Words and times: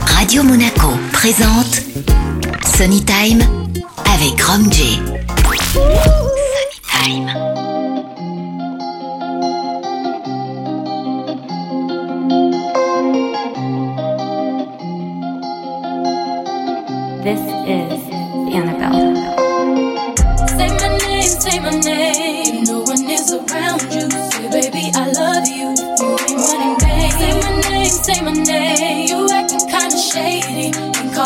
Radio 0.00 0.42
Monaco 0.42 0.88
présente 1.12 1.82
Sunny 2.76 3.04
Time 3.04 3.42
avec 4.04 4.40
Rom 4.42 4.72
J. 4.72 4.98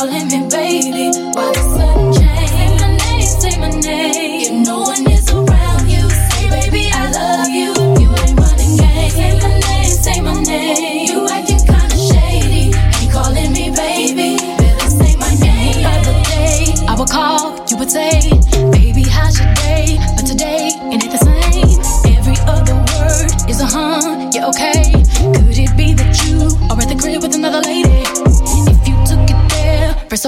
calling 0.03 0.27
me 0.27 0.49
baby. 0.49 1.22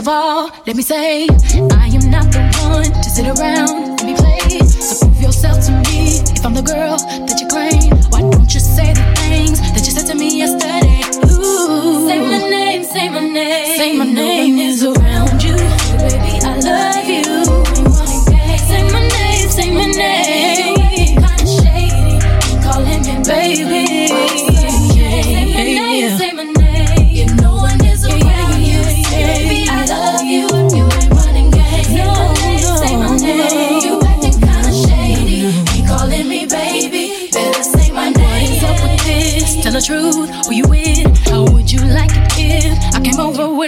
Of 0.04 0.08
all, 0.08 0.50
let 0.66 0.76
me 0.76 0.82
say, 0.82 1.26
I 1.72 1.88
am 1.88 2.10
not 2.10 2.30
the 2.30 2.42
one 2.68 2.92
to 2.92 3.08
sit 3.08 3.24
around 3.24 3.70
and 3.70 4.06
be 4.06 4.14
played. 4.14 4.66
So 4.68 5.06
prove 5.06 5.22
yourself 5.22 5.64
to 5.64 5.72
me. 5.88 6.20
If 6.36 6.44
I'm 6.44 6.52
the 6.52 6.60
girl 6.60 6.98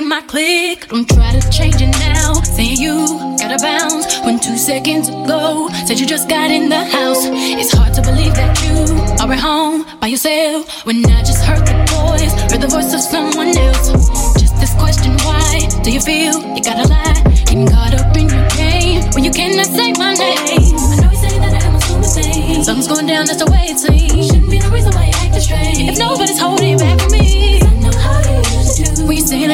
my 0.08 0.20
clique? 0.22 0.88
Don't 0.88 1.08
try 1.08 1.32
to 1.38 1.50
change 1.50 1.82
it 1.82 1.90
now. 1.98 2.34
Saying 2.34 2.78
you 2.78 3.06
gotta 3.38 3.58
bounce 3.58 4.20
when 4.20 4.38
two 4.38 4.56
seconds 4.56 5.08
ago 5.08 5.68
said 5.86 5.98
you 5.98 6.06
just 6.06 6.28
got 6.28 6.50
in 6.50 6.68
the 6.68 6.84
house. 6.84 7.26
It's 7.26 7.72
hard 7.72 7.92
to 7.94 8.02
believe 8.02 8.34
that 8.34 8.54
you 8.62 8.77
are 9.18 9.32
at 9.32 9.40
home 9.40 9.84
by 10.00 10.06
yourself 10.08 10.86
when 10.86 11.04
I 11.06 11.20
just 11.22 11.44
heard 11.44 11.66
the 11.66 11.74
voice, 11.90 12.32
heard 12.52 12.62
the 12.62 12.68
voice 12.68 12.94
of 12.94 13.00
someone 13.00 13.56
else. 13.56 13.90
Just 14.38 14.54
this 14.60 14.74
question, 14.74 15.12
why 15.27 15.66
do 15.82 15.90
you 15.90 16.00
feel 16.00 16.38
you 16.54 16.62
gotta 16.62 16.86
lie? 16.88 17.22
Getting 17.46 17.66
caught 17.66 17.94
up 17.94 18.16
in 18.16 18.28
your 18.28 18.48
game 18.54 19.02
when 19.14 19.24
you 19.24 19.32
cannot 19.32 19.66
say 19.66 19.92
my 19.98 20.14
name. 20.14 20.38
I 20.38 20.96
know 21.02 21.10
you 21.10 21.18
say 21.18 21.34
that 21.38 21.62
I'm 21.66 21.74
assuming 21.74 22.11
things. 22.14 22.66
Something's 22.66 22.89
going 22.89 23.06
down, 23.06 23.27
that's 23.27 23.42
the 23.42 23.50
way 23.50 23.74
it 23.74 23.78
seems. 23.78 24.28
Shouldn't 24.28 24.50
be 24.50 24.58
no 24.61 24.70
reason 24.70 24.95
why 24.95 25.06
you 25.06 25.14
acting 25.18 25.40
strange. 25.42 25.78
If 25.90 25.98
nobody's 25.98 26.39
holding 26.39 26.78
back 26.78 27.00
from 27.00 27.12
me, 27.12 27.36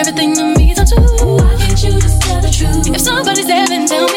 everything 0.03 0.35
to 0.35 0.43
me, 0.59 0.75
don't 0.75 0.91
you? 0.91 0.97
Why 1.37 1.55
can't 1.57 1.81
you 1.85 1.93
just 2.01 2.23
tell 2.23 2.41
the 2.41 2.51
truth? 2.51 2.89
If 2.93 3.01
somebody's 3.01 3.47
then 3.47 3.87
tell 3.87 4.12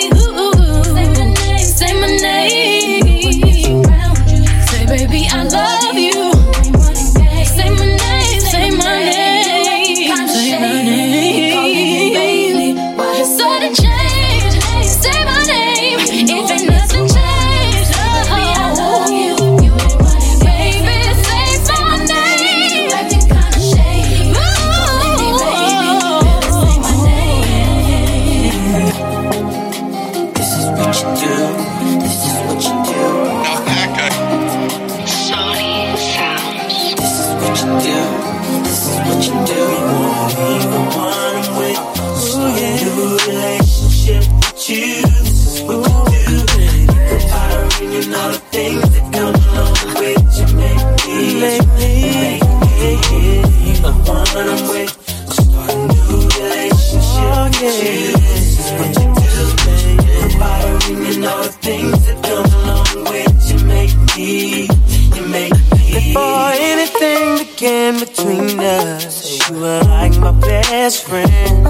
best 70.85 71.07
friend. 71.07 71.65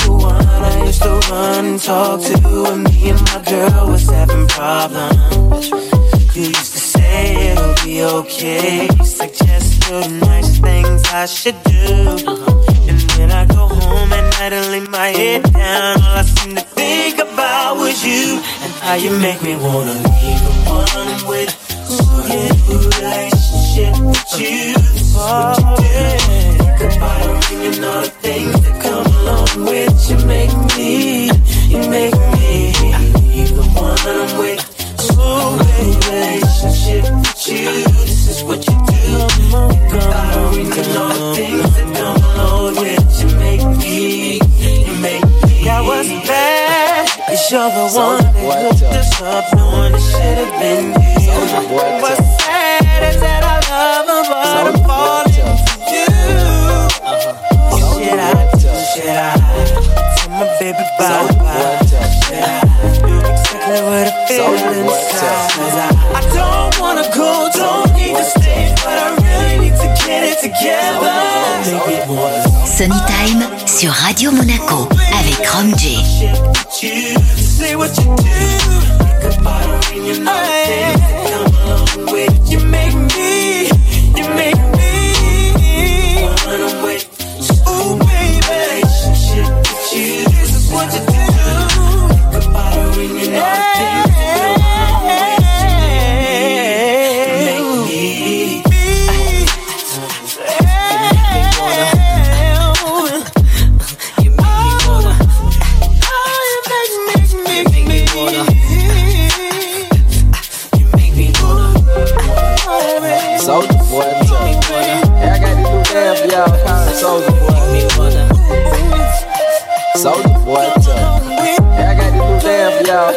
The 0.00 0.08
one 0.08 0.46
I 0.46 0.86
used 0.86 1.02
to 1.02 1.14
run 1.30 1.64
and 1.66 1.80
talk 1.82 2.18
to 2.22 2.62
when 2.62 2.84
me 2.84 3.10
and 3.10 3.20
my 3.28 3.40
girl 3.52 3.88
was 3.92 4.08
having 4.08 4.46
problems. 4.48 5.68
You 6.34 6.44
used 6.56 6.72
to 6.76 6.82
say 6.94 7.50
it'll 7.50 7.74
be 7.84 8.02
okay, 8.18 8.88
suggest 9.04 9.90
little 9.90 10.10
nice 10.28 10.58
things 10.58 11.02
I 11.12 11.26
should 11.26 11.58
do. 11.64 11.92
And 12.88 12.98
when 13.16 13.30
I 13.32 13.44
go 13.44 13.68
home 13.68 14.10
at 14.18 14.26
night 14.38 14.52
and 14.58 14.66
lay 14.72 14.84
my 15.00 15.08
head 15.08 15.42
down, 15.52 16.00
all 16.00 16.16
I 16.16 16.22
seem 16.22 16.54
to 16.56 16.62
think 16.62 17.18
about 17.18 17.76
was 17.76 18.02
you 18.02 18.40
and 18.62 18.72
how 18.84 18.94
you 18.94 19.10
make 19.26 19.42
me 19.42 19.56
wanna 19.56 19.92
leave 19.92 20.40
the 20.46 20.54
one 20.78 21.18
with. 21.30 21.52
A 22.28 22.38
new 22.68 22.80
relationship 22.96 23.94
with 24.10 24.40
you. 24.40 24.74
What 25.14 25.60
you 25.60 25.76
do. 25.76 25.85
One 47.96 48.22
that 48.22 48.34
hooked 48.36 48.82
us 48.82 49.20
up, 49.22 49.44
knowing 49.56 49.94
it 49.94 50.00
should 50.00 50.38
have 50.38 50.54
been 50.60 50.86
you. 51.20 51.32
What's 52.02 52.22
sad 52.44 53.02
is 53.08 53.20
that 53.20 53.42
I 53.44 53.56
love 53.72 54.06
her, 54.06 54.22
but 54.28 54.66
I'm 54.68 54.78
falling 54.84 55.32
for 55.32 55.90
you. 55.92 56.10
Should 57.96 58.20
I, 58.20 58.32
should 58.92 59.08
I 59.08 59.34
tell 60.16 60.30
my 60.30 60.46
baby 60.60 60.84
bye 60.98 61.26
bye? 61.40 61.80
Should 61.86 62.36
I 62.36 62.60
do. 63.02 63.16
Exactly 63.26 63.80
what 63.88 64.06
I 64.06 64.26
feel 64.28 64.52
inside? 64.54 65.50
'Cause 65.56 65.76
I, 65.76 65.88
I 66.14 66.20
don't 66.36 66.72
wanna 66.80 67.06
go, 67.14 67.48
don't 67.54 67.90
need 67.96 68.14
to 68.16 68.24
stay, 68.24 68.74
but 68.84 68.96
I 68.98 69.16
really 69.24 69.56
need 69.70 69.76
to 69.80 69.88
get 70.06 70.22
it 70.22 70.38
together. 70.40 71.16
Make 71.66 72.08
me 72.08 72.14
wanna 72.14 72.66
Sunny 72.66 73.00
Time 73.08 73.55
sur 73.78 73.92
Radio 73.92 74.32
Monaco 74.32 74.88
avec 75.12 75.46
Rom. 75.48 75.66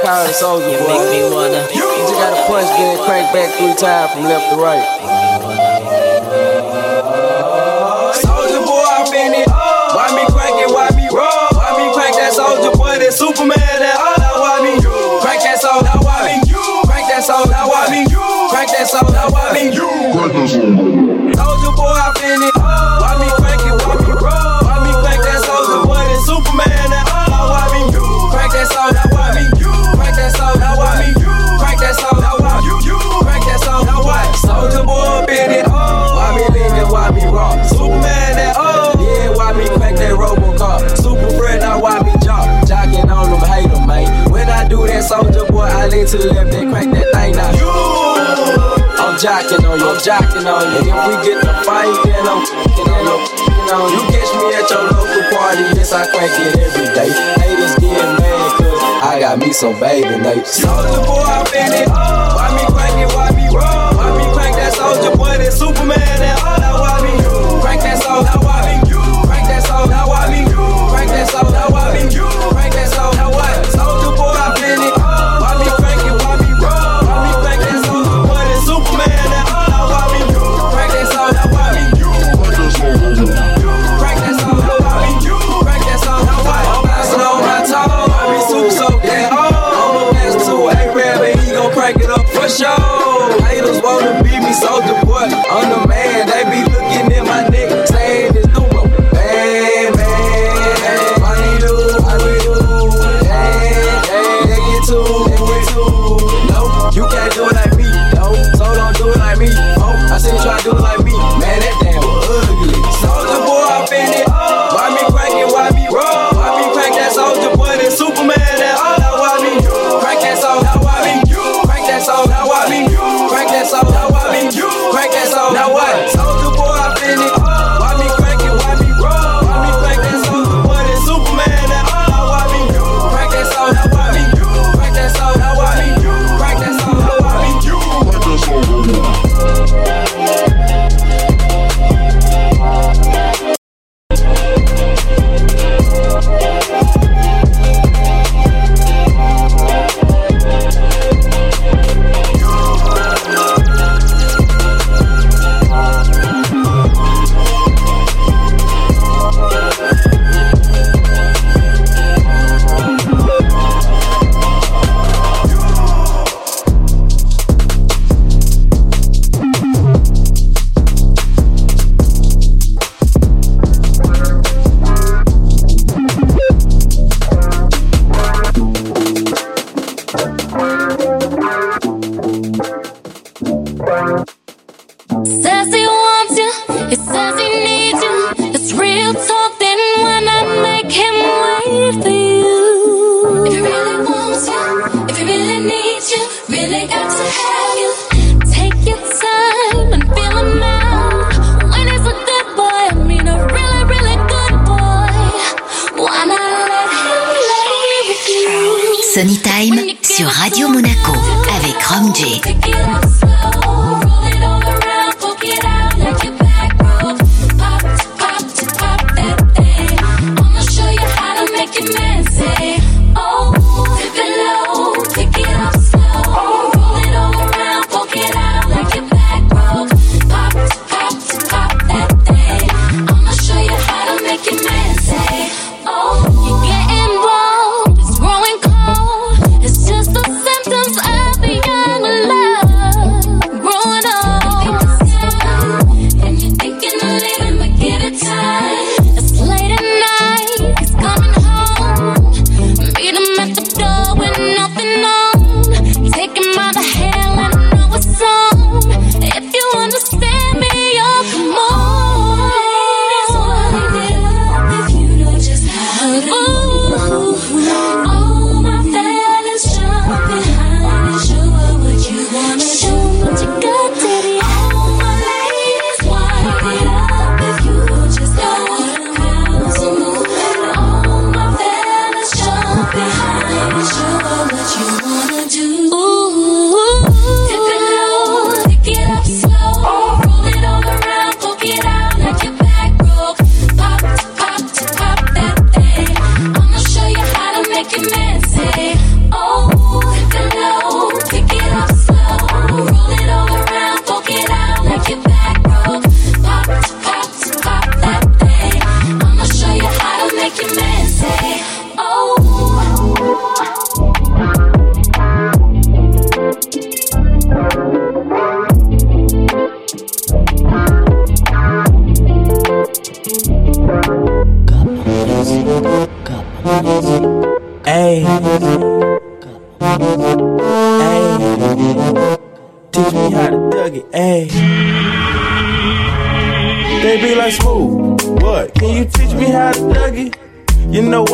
tired, 0.09 0.29
it's 0.29 0.41
over, 0.41 0.65
You 0.65 0.79
make 0.87 1.05
me 1.11 1.29
wanna. 1.29 1.67
You 1.73 1.81
just 1.81 2.13
got 2.13 2.33
a 2.33 2.47
punch, 2.47 2.67
get 2.77 2.97
it 2.97 3.05
cranked 3.05 3.33
back 3.33 3.49
three 3.57 3.75
times 3.75 4.11
from 4.13 4.23
left 4.23 4.49
to 4.51 4.57
right. 4.57 5.68
to 46.09 46.17
the 46.17 46.33
left, 46.33 46.49
then 46.49 46.73
crank 46.73 46.89
that 46.89 47.05
thing 47.13 47.37
out. 47.37 47.53
You. 47.53 47.69
I'm 48.97 49.13
jacking 49.21 49.61
on 49.61 49.77
you, 49.77 49.93
I'm 49.93 50.01
jocking 50.01 50.41
on 50.41 50.65
you. 50.73 50.81
And 50.81 50.89
if 50.89 50.97
we 51.05 51.13
get 51.21 51.37
the 51.37 51.53
fight, 51.61 51.93
then 52.01 52.25
I'm 52.25 52.41
fucking 52.49 52.89
on 52.89 53.01
you. 53.05 53.17
On. 53.69 53.85
You 53.93 54.01
catch 54.09 54.33
me 54.33 54.49
at 54.57 54.65
your 54.73 54.89
local 54.89 55.21
party, 55.29 55.69
yes, 55.77 55.93
I 55.93 56.09
crank 56.09 56.33
it 56.33 56.57
every 56.57 56.89
day. 56.97 57.13
Haters 57.37 57.77
get 57.77 58.01
mad, 58.17 58.57
cause 58.57 59.05
I 59.05 59.21
got 59.21 59.37
me 59.37 59.53
some 59.53 59.77
baby 59.77 60.17
night. 60.17 60.49
Soldier 60.49 61.05
boy, 61.05 61.21
I 61.21 61.45
been 61.53 61.77
it. 61.77 61.85
Why 61.85 62.57
me 62.57 62.65
crank 62.73 62.97
it, 62.97 63.13
why 63.13 63.29
me 63.37 63.45
roll? 63.53 63.93
Why 63.93 64.09
me 64.17 64.25
crank 64.33 64.57
that 64.57 64.73
soldier 64.73 65.13
boy, 65.13 65.37
that 65.37 65.53
Superman, 65.53 65.93
that 66.01 66.41
all 66.41 66.57
that, 66.57 66.73
why 66.73 66.97
me 67.05 67.28
On 95.49 95.67
the 95.67 95.88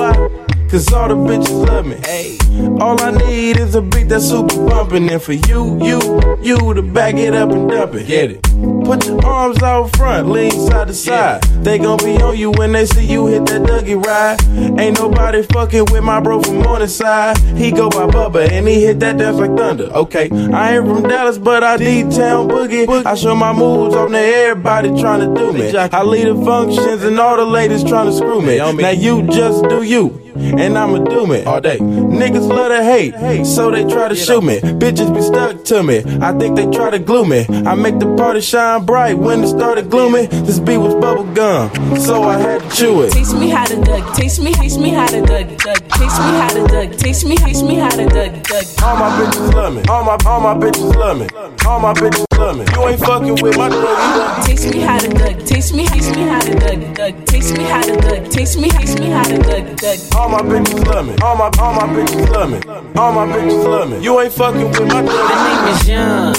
why? 0.06 0.46
Cause 0.70 0.92
all 0.92 1.08
the 1.08 1.16
bitches 1.16 1.68
love 1.68 1.86
me. 1.86 1.96
Hey. 2.04 2.38
All 2.82 3.02
I 3.02 3.12
need 3.12 3.58
is 3.58 3.76
a 3.76 3.82
beat 3.82 4.10
that's 4.10 4.28
super 4.30 4.56
bumpin'. 4.68 5.10
And 5.10 5.22
for 5.22 5.34
you, 5.34 5.78
you, 5.84 6.00
you 6.42 6.74
to 6.74 6.82
back 6.82 7.16
it 7.16 7.34
up 7.34 7.52
and 7.52 7.70
dump 7.70 7.94
it. 7.96 8.08
Get 8.08 8.32
it. 8.32 8.75
Put 8.86 9.08
your 9.08 9.26
arms 9.26 9.62
out 9.64 9.96
front, 9.96 10.30
lean 10.30 10.52
side 10.52 10.88
to 10.88 10.94
side. 10.94 11.42
They 11.64 11.80
gon' 11.80 11.98
be 11.98 12.18
on 12.22 12.38
you 12.38 12.52
when 12.52 12.72
they 12.72 12.86
see 12.86 13.06
you 13.06 13.26
hit 13.26 13.46
that 13.48 13.64
Dougie 13.64 14.02
ride. 14.04 14.40
Ain't 14.80 15.00
nobody 15.00 15.42
fucking 15.42 15.86
with 15.92 16.04
my 16.04 16.20
bro 16.20 16.42
from 16.42 16.60
Morningside. 16.62 17.38
He 17.58 17.72
go 17.72 17.90
by 17.90 18.06
Bubba 18.06 18.50
and 18.50 18.68
he 18.68 18.86
hit 18.86 19.00
that 19.00 19.18
dance 19.18 19.38
like 19.38 19.56
thunder. 19.58 19.86
Okay, 19.86 20.30
I 20.54 20.78
ain't 20.78 20.86
from 20.86 21.04
Dallas, 21.04 21.38
but 21.40 21.64
I 21.64 21.78
need 21.78 22.12
town 22.12 22.48
boogie. 22.48 23.06
I 23.06 23.16
show 23.16 23.36
my 23.36 23.54
moves 23.54 23.96
on 23.96 24.12
to 24.12 24.20
everybody 24.20 24.90
trying 25.00 25.22
to 25.22 25.34
do 25.40 25.52
me. 25.52 25.76
I 25.76 26.04
lead 26.04 26.28
the 26.28 26.46
functions 26.46 27.04
and 27.04 27.20
all 27.20 27.38
the 27.38 27.46
ladies 27.46 27.84
trying 27.84 28.06
to 28.06 28.14
screw 28.14 28.42
me. 28.42 28.58
Now 28.58 28.90
you 28.92 29.24
just 29.24 29.64
do 29.68 29.82
you. 29.82 30.22
And 30.36 30.78
I'ma 30.78 30.98
do 31.06 31.26
me 31.26 31.44
all 31.46 31.62
day. 31.62 31.78
Niggas 31.78 32.48
love 32.50 32.70
to 32.70 32.84
hate, 32.84 33.46
so 33.46 33.72
they 33.72 33.86
try 33.86 34.10
to 34.10 34.16
shoot 34.16 34.44
me. 34.44 34.60
Bitches 34.60 35.14
be 35.16 35.22
stuck 35.22 35.64
to 35.66 35.82
me. 35.82 36.04
I 36.22 36.38
think 36.38 36.58
they 36.58 36.70
try 36.70 36.90
to 36.90 37.00
glue 37.00 37.24
me. 37.26 37.46
I 37.50 37.74
make 37.76 38.00
the 38.00 38.14
party 38.16 38.42
shine 38.42 38.75
bright 38.80 39.18
when 39.18 39.44
it 39.44 39.48
started 39.48 39.90
gloomy. 39.90 40.26
This 40.26 40.60
beat 40.60 40.78
was 40.78 40.96
bubble 40.96 41.26
gum, 41.34 41.70
so 41.98 42.24
I 42.24 42.38
had 42.38 42.62
to 42.62 42.76
chew 42.76 43.02
it. 43.04 43.12
Taste 43.12 43.36
me 43.36 43.50
how 43.50 43.66
to 43.66 43.82
dug. 43.82 44.16
Taste 44.16 44.42
me, 44.42 44.54
taste 44.54 44.80
me 44.80 44.90
how 44.90 45.08
to 45.08 45.22
dug. 45.22 45.58
Dug. 45.58 45.85
Taste 45.96 46.20
me 46.20 46.32
how 46.40 46.50
to 46.50 46.68
dug. 46.68 46.98
Taste 46.98 47.26
me, 47.26 47.36
taste 47.38 47.64
me 47.64 47.76
how 47.76 47.90
to 47.90 48.06
dug. 48.06 48.44
Dug. 48.44 48.66
All 48.84 48.96
my 48.98 49.10
bitches 49.18 49.54
love 49.54 49.74
me. 49.76 49.82
All 49.90 50.04
my 50.04 50.18
all 50.26 50.40
my 50.42 50.54
bitches 50.54 50.96
love 50.96 51.20
me. 51.20 51.28
All 51.66 51.80
my 51.80 51.94
bitches 51.94 52.26
love 52.38 52.58
me. 52.58 52.66
You 52.74 52.88
ain't 52.90 53.00
fucking 53.00 53.36
with 53.42 53.58
my 53.58 53.70
drug. 53.70 54.46
Taste 54.46 54.74
me 54.74 54.82
how 54.82 55.00
to 55.00 55.08
dug. 55.08 55.46
Taste 55.46 55.74
me, 55.74 55.88
taste 55.88 56.16
me 56.16 56.24
how 56.24 56.42
to 56.42 56.54
dug. 56.60 56.96
Dug. 56.96 57.26
Taste 57.26 57.58
me 57.58 57.64
how 57.64 57.82
to 57.82 57.96
dug. 57.96 58.30
Taste 58.30 58.60
me, 58.60 58.70
taste 58.70 59.00
me 59.00 59.08
how 59.08 59.24
to 59.24 59.38
dug. 59.38 59.78
Dug. 59.78 60.00
All 60.16 60.30
my 60.30 60.42
bitches 60.42 60.86
love 60.86 61.08
me. 61.08 61.16
All 61.24 61.36
my 61.36 61.50
all 61.60 61.74
my 61.74 61.88
bitches 61.88 62.30
love 62.30 62.52
me. 62.52 62.60
All 63.00 63.12
my 63.14 63.26
bitches 63.26 63.64
love 63.66 63.90
me. 63.90 64.04
You 64.04 64.20
ain't 64.20 64.34
fucking 64.34 64.70
with 64.70 64.88
my 64.88 65.02
My 65.02 65.38
name 65.48 65.74
is 65.74 65.88
Young. 65.88 66.36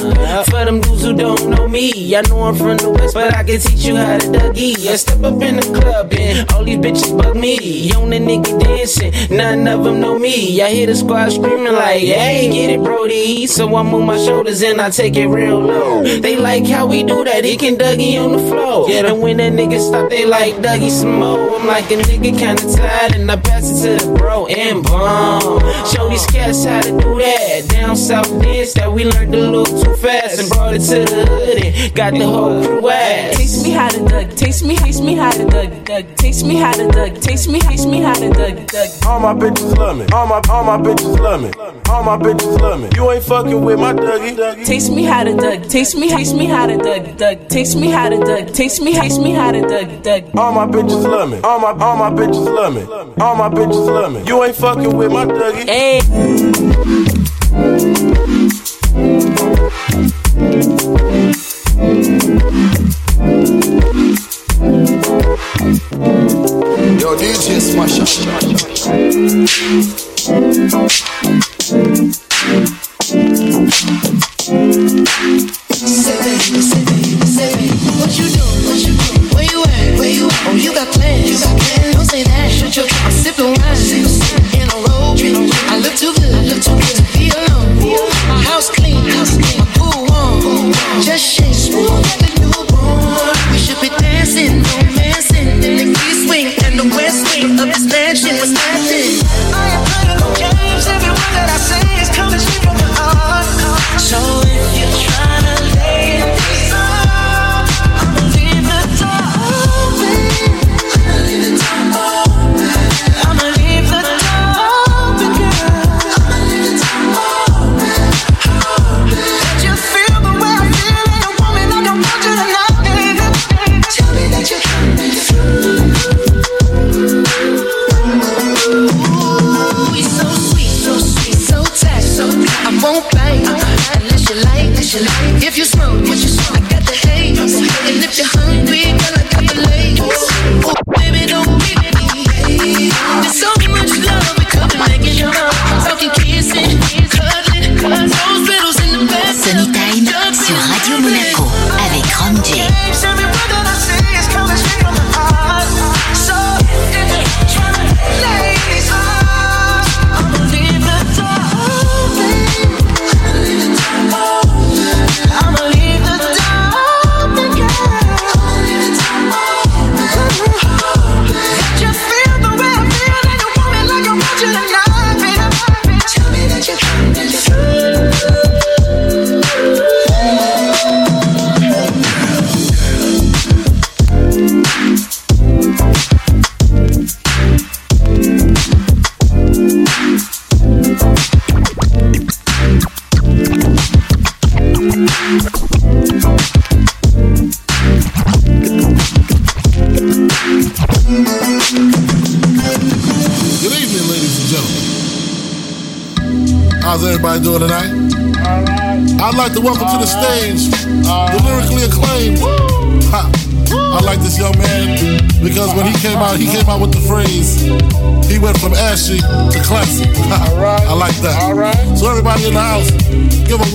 For 0.47 0.65
them 0.65 0.81
dudes 0.81 1.03
who 1.03 1.15
don't 1.15 1.49
know 1.51 1.67
me, 1.67 2.15
I 2.15 2.21
know 2.29 2.43
I'm 2.43 2.55
from 2.55 2.77
the 2.77 2.91
west, 2.91 3.15
but 3.15 3.35
I 3.35 3.43
can 3.43 3.59
teach 3.61 3.85
you 3.85 3.97
how 3.97 4.19
to 4.19 4.27
dougie. 4.27 4.87
I 4.87 4.97
step 4.97 5.23
up 5.25 5.41
in 5.43 5.57
the 5.57 5.81
club 5.81 6.13
and 6.13 6.51
all 6.53 6.65
these 6.65 6.79
bitches 6.79 7.17
bug 7.17 7.37
me. 7.37 7.91
On 7.93 8.11
the 8.11 8.19
nigga 8.19 8.59
dancing, 8.61 9.13
none 9.55 9.69
of 9.69 9.85
them 9.85 10.01
know 10.01 10.19
me. 10.19 10.61
I 10.61 10.71
hear 10.71 10.87
the 10.87 10.95
squad 10.95 11.31
screaming 11.31 11.73
like, 11.73 12.03
hey, 12.03 12.51
get 12.51 12.71
it, 12.71 12.83
Brody. 12.83 13.47
So 13.47 13.75
I 13.77 13.83
move 13.83 14.05
my 14.05 14.19
shoulders 14.19 14.63
and 14.63 14.81
I 14.81 14.91
take 14.91 15.17
it 15.17 15.29
real 15.29 15.61
low. 15.61 16.03
They 16.03 16.37
like 16.37 16.67
how 16.67 16.87
we 16.87 17.03
do 17.03 17.25
that, 17.25 17.45
he 17.45 17.57
can 17.57 17.77
Dougie 17.77 18.23
on 18.23 18.33
the 18.33 18.39
floor. 18.39 18.91
And 18.91 19.21
when 19.21 19.37
that 19.37 19.53
nigga 19.53 19.79
stop, 19.79 20.11
they 20.11 20.25
like 20.25 20.55
Dougie 20.57 20.91
some 20.91 21.21
more. 21.21 21.57
I'm 21.57 21.67
like 21.67 21.91
a 21.91 21.97
nigga 21.97 22.37
kinda 22.39 22.63
tired 22.77 23.15
and 23.15 23.31
I 23.31 23.37
pass 23.37 23.71
it 23.71 23.99
to 23.99 24.05
the 24.05 24.15
bro 24.15 24.47
and 24.47 24.83
boom. 24.83 25.61
Show 25.93 26.09
these 26.09 26.27
cats 26.27 26.65
how 26.65 26.81
to 26.81 26.91
do 26.91 27.19
that. 27.19 27.69
Down 27.69 27.97
south 27.97 28.31
dance 28.43 28.73
that 28.75 28.93
we 28.93 29.05
learned 29.05 29.35
a 29.35 29.39
little 29.39 29.65
too 29.65 29.95
fast 29.97 30.41
and 30.41 30.49
brought 30.49 30.75
it 30.75 30.81
to 30.91 31.05
the 31.05 31.27
hood 31.27 31.65
and 31.65 31.95
got 31.95 32.13
the 32.15 32.27
whole 32.27 32.65
crew 32.65 32.89
ass. 32.89 33.37
Taste 33.37 33.63
me 33.63 33.71
how 33.71 33.89
to 33.89 34.05
dug. 34.05 34.31
Taste 34.37 34.65
me, 34.65 34.77
taste 34.77 35.03
me 35.03 35.15
how 35.15 35.31
to 35.31 35.45
dug. 35.47 35.85
Dug. 35.85 36.17
Taste 36.17 36.45
me 36.45 36.57
how 36.57 36.73
to 36.73 36.89
dug. 36.89 37.21
Taste 37.21 37.49
me, 37.49 37.61
taste 37.61 37.89
me 37.89 38.01
how 38.01 38.15
to 38.15 38.31
dug. 38.31 38.67
Dug. 38.67 38.89
All 39.07 39.21
my 39.21 39.35
bitches 39.37 39.77
love 39.77 39.99
me. 39.99 40.07
All 40.13 40.27
my 40.27 40.41
all 40.51 40.65
my 40.65 40.77
bitches 40.79 41.19
love 41.19 41.43
me. 41.43 41.51
All 41.89 42.03
my 42.03 42.17
bitches 42.17 42.61
love 42.61 42.81
me. 42.81 42.89
You 42.95 43.11
ain't 43.11 43.25
fucking 43.25 43.65
with 43.65 43.79
my 43.79 43.93
Dougie. 43.93 44.65
Taste 44.65 44.91
me 44.91 45.05
how 45.05 45.25
to 45.25 45.35
dug. 45.35 45.69
Taste 45.69 45.97
me, 45.97 46.09
taste 46.09 46.35
me 46.35 46.47
how 46.47 46.67
to 46.67 46.77
dug. 46.77 47.17
Dug. 47.17 47.49
Taste 47.49 47.77
me 47.77 47.89
how 47.89 48.09
to 48.09 48.19
dug. 48.19 48.53
Taste 48.53 48.83
me, 48.83 48.95
taste 48.95 49.21
me 49.21 49.33
how 49.33 49.53
to 49.53 49.61
dug. 49.61 50.03
Dug. 50.03 50.25
All 50.37 50.53
my 50.53 50.67
bitches 50.67 51.03
love 51.03 51.31
me. 51.31 51.41
All 51.43 51.61
my 51.61 51.71
all 51.85 51.97
my 51.97 52.11
bitches 52.11 52.47
love 52.47 52.75
me. 52.75 52.83
All 53.23 53.37
my 53.37 53.49
bitches 53.49 53.87
love 53.87 54.13
me. 54.13 54.23
You 54.27 54.43
ain't 54.45 54.57
fucking 54.57 54.97
with 54.97 55.13
my 55.13 55.27
Dougie. 55.27 55.69
Hey. 55.69 56.01
What 69.67 70.06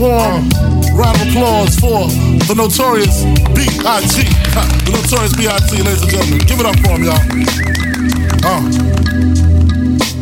warm 0.02 0.50
round 0.98 1.16
of 1.22 1.28
applause 1.30 1.76
for 1.78 2.10
the 2.50 2.56
notorious 2.58 3.24
B.I.G. 3.54 4.26
The 4.86 4.92
notorious 4.92 5.36
B.I.G. 5.38 5.84
ladies 5.84 6.02
and 6.02 6.12
gentlemen. 6.12 6.40
Give 6.40 6.60
it 6.60 6.66
up 6.66 6.76
for 6.80 6.98
him, 6.98 7.04
y'all. 7.04 7.22
Uh. 8.44 9.41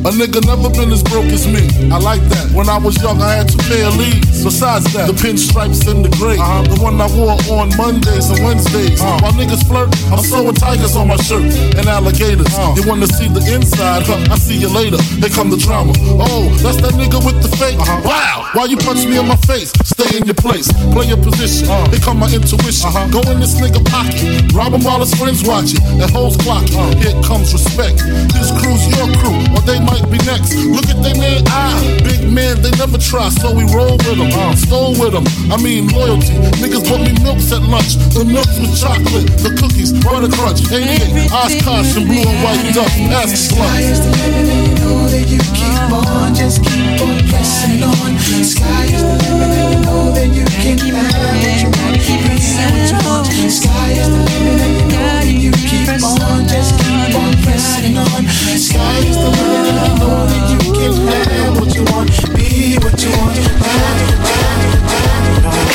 A 0.08 0.12
nigga 0.16 0.40
never 0.48 0.70
been 0.72 0.92
as 0.96 1.04
broke 1.04 1.28
as 1.28 1.46
me. 1.46 1.60
I 1.92 2.00
like 2.00 2.24
that. 2.32 2.52
When 2.56 2.70
I 2.70 2.78
was 2.78 2.96
young, 3.04 3.22
I 3.22 3.44
had 3.44 3.50
two 3.50 3.60
pair 3.68 3.86
of 3.88 3.98
leads. 3.98 4.44
Besides 4.44 4.88
that, 4.94 5.12
the 5.12 5.14
pinstripes 5.14 5.84
and 5.92 6.06
the 6.06 6.12
gray. 6.16 6.40
Uh-huh. 6.40 6.64
The 6.64 6.80
one 6.82 6.96
I 7.02 7.08
wore 7.12 7.36
on 7.60 7.76
Mondays 7.76 8.32
and 8.32 8.40
Wednesdays. 8.40 9.02
Uh-huh. 9.02 9.20
While 9.20 9.36
niggas 9.36 9.68
flirt, 9.68 9.92
I'm 10.08 10.24
sewing 10.24 10.56
tigers 10.56 10.96
on 10.96 11.10
my 11.10 11.18
shirt 11.18 11.44
and 11.76 11.86
alligators. 11.88 12.48
Uh-huh. 12.48 12.80
You 12.80 12.88
wanna 12.88 13.08
see 13.08 13.28
the 13.28 13.44
inside? 13.52 14.08
Huh? 14.08 14.32
I 14.32 14.38
see 14.40 14.56
you 14.56 14.70
later. 14.72 15.02
Here 15.20 15.30
come 15.30 15.50
the 15.52 15.58
drama. 15.60 15.92
Oh, 16.16 16.48
that's 16.64 16.80
that 16.80 16.96
nigga 16.96 17.20
with 17.20 17.44
the 17.44 17.52
fake. 17.60 17.76
Uh-huh. 17.76 18.00
Wow. 18.08 18.50
Why 18.54 18.66
you 18.72 18.78
punch 18.78 19.04
me 19.04 19.20
in 19.20 19.28
my 19.28 19.36
face? 19.52 19.76
Stay 20.00 20.16
in 20.16 20.24
your 20.24 20.40
place. 20.40 20.72
Play 20.96 21.12
your 21.12 21.20
position. 21.20 21.68
Uh-huh. 21.68 21.92
Here 21.92 22.00
come 22.00 22.24
my 22.24 22.32
intuition. 22.32 22.88
Uh-huh. 22.88 23.12
Go 23.12 23.20
in 23.36 23.44
this 23.44 23.60
nigga 23.60 23.84
pocket. 23.84 24.24
Rob 24.56 24.72
him 24.72 24.80
while 24.88 25.04
his 25.04 25.12
friends 25.12 25.44
watching. 25.44 25.84
And 26.00 26.08
hoes 26.16 26.40
clocking. 26.40 26.80
Here 27.04 27.12
comes 27.20 27.52
respect. 27.52 28.00
This 28.32 28.48
crew's 28.64 28.80
your 28.96 29.12
crew. 29.20 29.36
Or 29.52 29.60
they 29.68 29.76
might 29.84 30.08
be 30.08 30.16
next. 30.24 30.56
Look 30.56 30.88
at 30.88 31.04
they 31.04 31.12
man 31.20 31.44
eye. 31.52 32.00
Big 32.08 32.32
man, 32.32 32.64
they 32.64 32.72
never 32.80 32.96
try, 32.98 33.28
so 33.28 33.52
we 33.52 33.68
roll 33.76 34.00
with 34.08 34.16
them. 34.16 34.32
Uh, 34.32 34.56
stole 34.56 34.96
with 34.96 35.12
them. 35.12 35.28
I 35.52 35.60
mean, 35.60 35.92
loyalty. 35.92 36.40
Niggas 36.64 36.88
bought 36.88 37.04
me 37.04 37.12
milks 37.20 37.52
at 37.52 37.60
lunch. 37.68 38.00
The 38.16 38.24
milks 38.24 38.56
with 38.56 38.72
chocolate, 38.80 39.28
the 39.44 39.52
cookies, 39.60 39.92
butter 40.00 40.32
crunch, 40.32 40.64
88, 40.72 41.28
Oshkosh, 41.28 42.00
and 42.00 42.08
blue 42.08 42.24
and 42.24 42.40
white 42.40 42.72
duck. 42.72 42.88
Pass 43.12 43.52
the 43.52 43.60
blunt. 43.60 44.80
know 44.80 44.99
that 45.10 45.26
you 45.28 45.40
keep 45.58 45.90
on, 45.90 46.36
just 46.36 46.62
keep 46.64 47.02
on 47.02 47.18
pressing 47.30 47.82
on. 47.82 48.18
Sky 48.46 48.86
is 48.94 49.02
the 49.02 49.16
limit, 49.26 49.50
and 49.58 49.74
you 49.74 49.82
know 49.82 50.12
that 50.14 50.30
you 50.30 50.46
can 50.46 50.78
have 50.78 51.34
what 51.34 51.58
you 51.58 51.70
want, 51.74 51.98
be 51.98 52.30
what 52.62 52.90
you 52.90 53.00
want. 53.10 53.26
Sky 53.50 53.90
is 53.98 54.06
the 54.06 54.22
limit, 54.22 54.62
and 54.62 54.74
you 54.78 54.86
know 54.94 55.10
that 55.18 55.34
you 55.34 55.52
keep 55.66 55.90
on, 56.06 56.46
just 56.46 56.78
keep 56.78 57.16
on 57.18 57.34
pressing 57.42 57.98
on. 57.98 58.22
Sky 58.54 59.02
is 59.02 59.18
the 59.18 59.30
limit, 59.34 59.66
and 59.66 59.82
you 59.82 59.98
know 59.98 60.30
that 60.30 60.44
you 60.54 60.60
can 60.78 60.94
have 61.10 61.58
what 61.58 61.74
you 61.74 61.84
want, 61.90 62.10
be 62.38 62.78
what 62.78 62.98
you 63.02 63.10
want. 63.18 63.34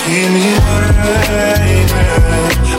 Keep 0.06 0.30
me 0.30 0.46
waiting. 0.62 1.90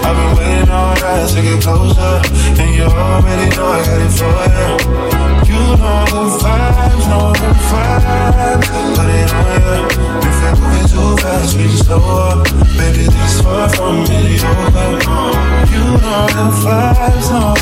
I've 0.05 0.15
been 0.15 0.31
waiting 0.39 0.69
all 0.71 0.95
night 0.95 1.27
to 1.35 1.39
get 1.41 1.59
closer, 1.59 2.23
and 2.61 2.69
you 2.75 2.87
already 2.87 3.47
know 3.55 3.67
I 3.67 3.83
got 3.83 3.99
it 3.99 4.11
for 4.15 4.31
you. 4.79 4.84
Know 7.09 7.33
the 7.33 7.51
vibes. 7.69 8.67
Put 8.95 9.09
it 9.09 9.33
on 9.33 9.45
you. 9.61 9.77
If 10.27 10.35
we're 10.41 10.55
moving 10.61 10.87
too 10.87 11.11
fast, 11.21 11.51
we 11.57 11.65
slow 11.77 11.99
up. 11.99 12.43
Baby, 12.77 13.05
this 13.05 13.35
far 13.41 13.67
from 13.69 13.95
mediocre. 14.03 14.99
You 15.71 15.83
know 16.03 16.25
the 16.35 16.45
vibes, 16.63 17.27
know. 17.31 17.53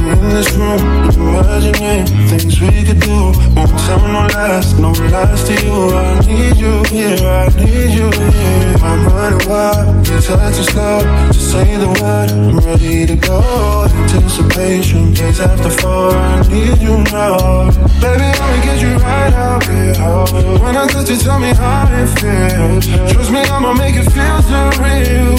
In 0.00 0.28
this 0.30 0.50
room, 0.56 0.80
imagining 1.14 2.06
things 2.28 2.60
we 2.60 2.84
could 2.84 3.00
do. 3.00 3.32
Won't 3.54 3.70
tell 3.86 4.00
no 4.00 4.26
lies, 4.34 4.78
no 4.78 4.90
lies 5.12 5.44
to 5.44 5.54
you. 5.64 5.90
I 5.94 6.18
need 6.26 6.56
you 6.56 6.82
here, 6.84 7.18
I 7.28 7.48
need 7.56 7.90
you 7.98 8.08
here. 8.10 8.76
I'm 8.82 9.06
running 9.06 9.48
wild, 9.48 10.08
your 10.08 10.20
touch 10.20 10.58
is 10.58 10.66
slow. 10.66 11.00
Just 11.32 11.52
say 11.52 11.76
the 11.76 11.88
word, 12.00 12.30
I'm 12.30 12.58
ready 12.58 13.06
to 13.06 13.16
go. 13.16 13.86
Anticipation, 13.92 15.12
days 15.12 15.38
after 15.40 15.70
four, 15.70 16.10
I 16.10 16.48
need 16.48 16.78
you 16.80 16.96
now. 17.12 17.70
Baby, 18.00 18.28
let 18.40 18.48
me 18.50 18.58
get 18.64 18.80
you 18.80 18.92
right 18.96 19.34
out 19.34 19.64
here. 19.66 19.94
When 20.62 20.76
I 20.76 20.86
touch 20.88 21.10
you, 21.10 21.16
tell 21.16 21.38
me 21.38 21.52
how 21.54 21.86
it 21.92 22.08
feels. 22.18 22.86
Trust 23.12 23.30
me, 23.30 23.40
I'ma 23.40 23.74
make 23.74 23.96
it 23.96 24.08
feel 24.10 24.40
so 24.48 24.60
real. 24.80 25.36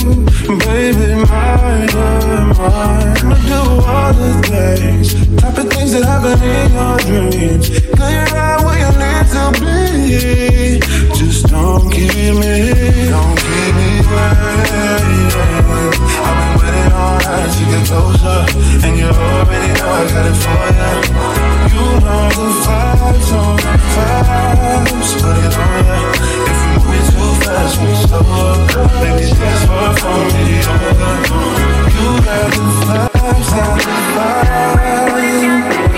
Baby, 0.59 1.15
my, 1.15 1.87
my, 1.93 2.53
my. 2.57 3.11
I'ma 3.21 3.35
do 3.49 3.59
all 3.91 4.13
the 4.13 4.29
things, 4.47 4.60
type 4.61 5.57
of 5.57 5.67
things 5.73 5.91
that 5.93 6.03
happen 6.05 6.37
in 6.41 6.71
your 6.77 6.97
dreams. 6.99 7.69
Lay 7.99 8.15
it 8.21 8.33
out 8.33 8.63
where 8.65 8.77
you 8.77 8.91
need 9.01 9.27
to 9.33 9.43
be. 9.61 9.71
Just 11.17 11.47
don't 11.47 11.89
keep 11.89 12.35
me, 12.37 12.55
don't 13.09 13.37
keep 13.41 13.71
me 13.77 13.89
waiting. 14.05 15.31
I've 16.21 16.37
been 16.39 16.53
waiting 16.61 16.93
all 16.93 17.17
night 17.25 17.49
to 17.55 17.63
get 17.71 17.83
closer, 17.89 18.39
and 18.85 18.93
you 18.97 19.09
already 19.09 19.71
know 19.77 19.89
I 19.89 20.03
got 20.13 20.25
it 20.29 20.37
for 20.41 20.61
you. 20.77 20.91
You 21.73 21.85
know 22.05 22.25
the 22.37 22.47
vibes, 22.61 23.29
on 23.33 23.55
the 23.57 23.73
vibes, 23.93 25.09
put 25.21 25.37
it 25.41 25.57
on 25.57 25.77
ya. 25.89 25.99
If 26.51 26.59
we 26.61 26.75
move 26.77 26.97
it 26.97 27.05
too 27.11 27.31
fast, 27.41 27.75
we 27.81 27.89
slow 28.05 28.21
up. 28.21 28.57
Baby, 29.01 29.25
that's 29.41 29.61
far 29.65 29.91
from 29.97 30.21
mediocre. 30.33 30.95
You 31.97 32.09
got 32.25 32.47
the 32.51 32.63
vibes, 32.85 33.49
got 33.51 34.00
the 34.13 35.90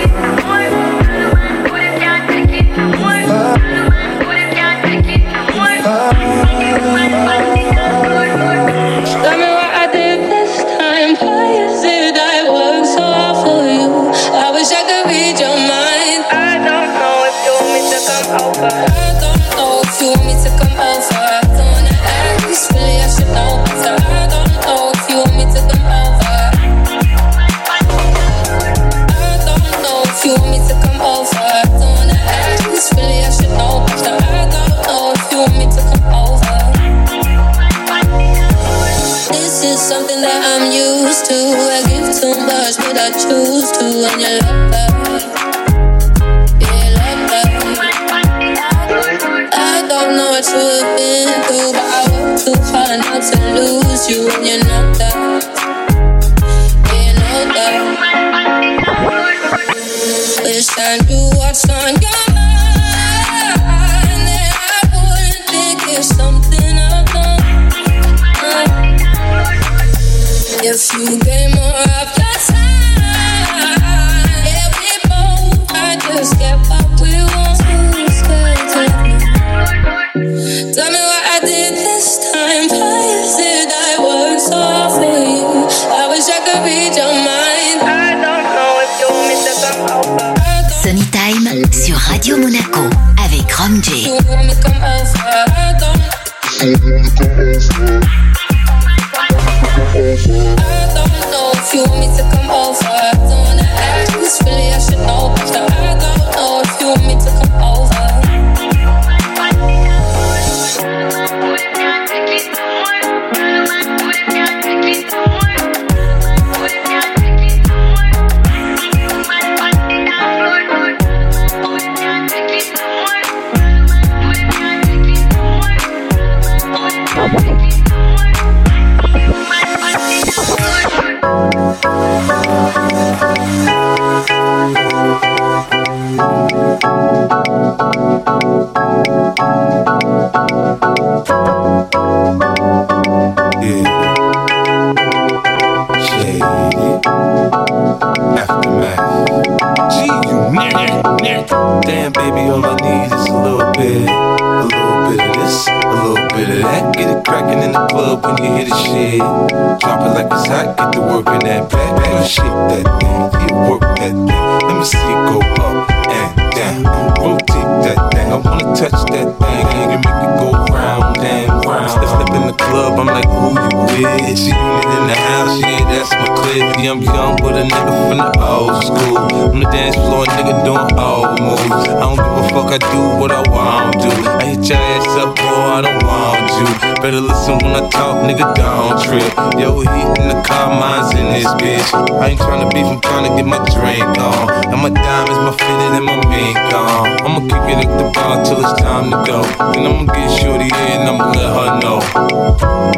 I'm 176.86 177.00
young, 177.00 177.36
but 177.36 177.56
a 177.56 177.62
nigga 177.62 178.08
from 178.08 178.18
the 178.18 178.46
old 178.46 178.84
school. 178.84 179.16
On 179.16 179.60
the 179.60 179.70
dance 179.70 179.96
floor, 179.96 180.26
nigga 180.26 180.64
doing 180.64 180.98
old 180.98 181.40
moves. 181.40 181.88
I 181.88 182.00
don't 182.00 182.33
fuck 182.64 182.80
I 182.82 182.92
do 182.92 183.20
what 183.20 183.30
I 183.30 183.42
want 183.50 184.00
to. 184.00 184.08
I 184.08 184.56
hit 184.56 184.68
your 184.68 184.78
ass 184.78 185.06
up, 185.20 185.36
boy, 185.36 185.42
I 185.42 185.80
don't 185.82 186.02
want 186.04 186.48
you. 186.58 187.02
Better 187.02 187.20
listen 187.20 187.58
when 187.60 187.76
I 187.76 187.88
talk, 187.90 188.24
nigga, 188.24 188.54
don't 188.54 188.96
trip. 189.02 189.32
Yo, 189.60 189.80
heat 189.80 190.12
in 190.20 190.28
the 190.28 190.40
car, 190.46 190.68
mine's 190.72 191.12
in 191.12 191.26
this 191.32 191.46
bitch. 191.60 191.88
I 192.20 192.30
ain't 192.30 192.40
tryna 192.40 192.72
beef, 192.72 192.86
I'm 192.86 193.00
tryna 193.00 193.36
get 193.36 193.46
my 193.46 193.60
drink 193.72 194.04
on. 194.18 194.72
And 194.72 194.80
my 194.80 194.90
diamonds, 194.90 195.40
my 195.44 195.52
fitted, 195.52 195.92
and 195.98 196.04
my 196.04 196.16
mink 196.28 196.58
on. 196.72 197.04
I'ma 197.24 197.40
kick 197.48 197.64
it 197.72 197.84
at 197.84 197.90
the 197.98 198.10
bar 198.12 198.44
till 198.44 198.60
it's 198.60 198.80
time 198.80 199.10
to 199.10 199.18
go. 199.28 199.44
And 199.74 199.86
I'ma 199.86 200.12
get 200.12 200.30
shorty 200.40 200.68
in, 200.68 201.04
and 201.04 201.08
I'ma 201.08 201.32
let 201.32 201.50
her 201.52 201.70
know. 201.80 201.98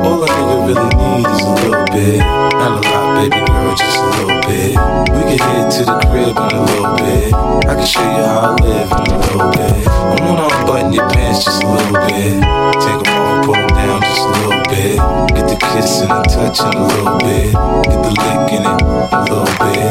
All 0.07 0.23
I 0.23 0.29
nigga 0.31 0.57
really 0.67 0.91
need 0.95 1.27
is 1.27 1.41
a 1.43 1.51
little 1.67 1.85
bit. 1.91 2.19
Not 2.19 2.73
a 2.73 2.89
lot, 2.89 3.07
baby 3.19 3.41
girl, 3.47 3.75
just 3.75 3.99
a 3.99 4.07
little 4.15 4.41
bit. 4.47 4.75
We 5.11 5.21
can 5.27 5.39
head 5.39 5.71
to 5.73 5.85
the 5.85 5.97
crib 6.07 6.37
in 6.37 6.51
a 6.55 6.63
little 6.63 6.97
bit. 6.97 7.35
I 7.67 7.75
can 7.75 7.87
show 7.87 8.03
you 8.03 8.25
how 8.25 8.41
I 8.41 8.63
live 8.63 8.91
in 8.93 9.13
a 9.13 9.19
little 9.19 9.51
bit 9.51 9.66
bit. 9.75 9.87
I 9.87 10.17
wanna 10.21 10.47
unbutton 10.55 10.93
your 10.93 11.09
pants 11.11 11.45
just 11.45 11.63
a 11.63 11.67
little 11.67 11.93
bit. 11.93 12.43
Take 12.83 13.01
them 13.03 13.17
all, 13.17 13.45
put 13.45 13.57
them 13.57 13.69
down 13.75 14.01
just 14.03 14.21
a 14.21 14.29
little 14.29 14.63
bit. 14.71 14.97
Get 15.35 15.47
the 15.49 15.57
kiss 15.57 16.01
and 16.01 16.11
the 16.11 16.23
touch 16.29 16.61
in 16.61 16.67
a 16.75 16.87
little 16.87 17.19
bit. 17.19 17.53
Get 17.89 18.01
the 18.03 18.11
lick 18.21 18.53
in 18.53 18.63
it 18.63 18.81
a 19.13 19.21
little 19.31 19.53
bit. 19.61 19.87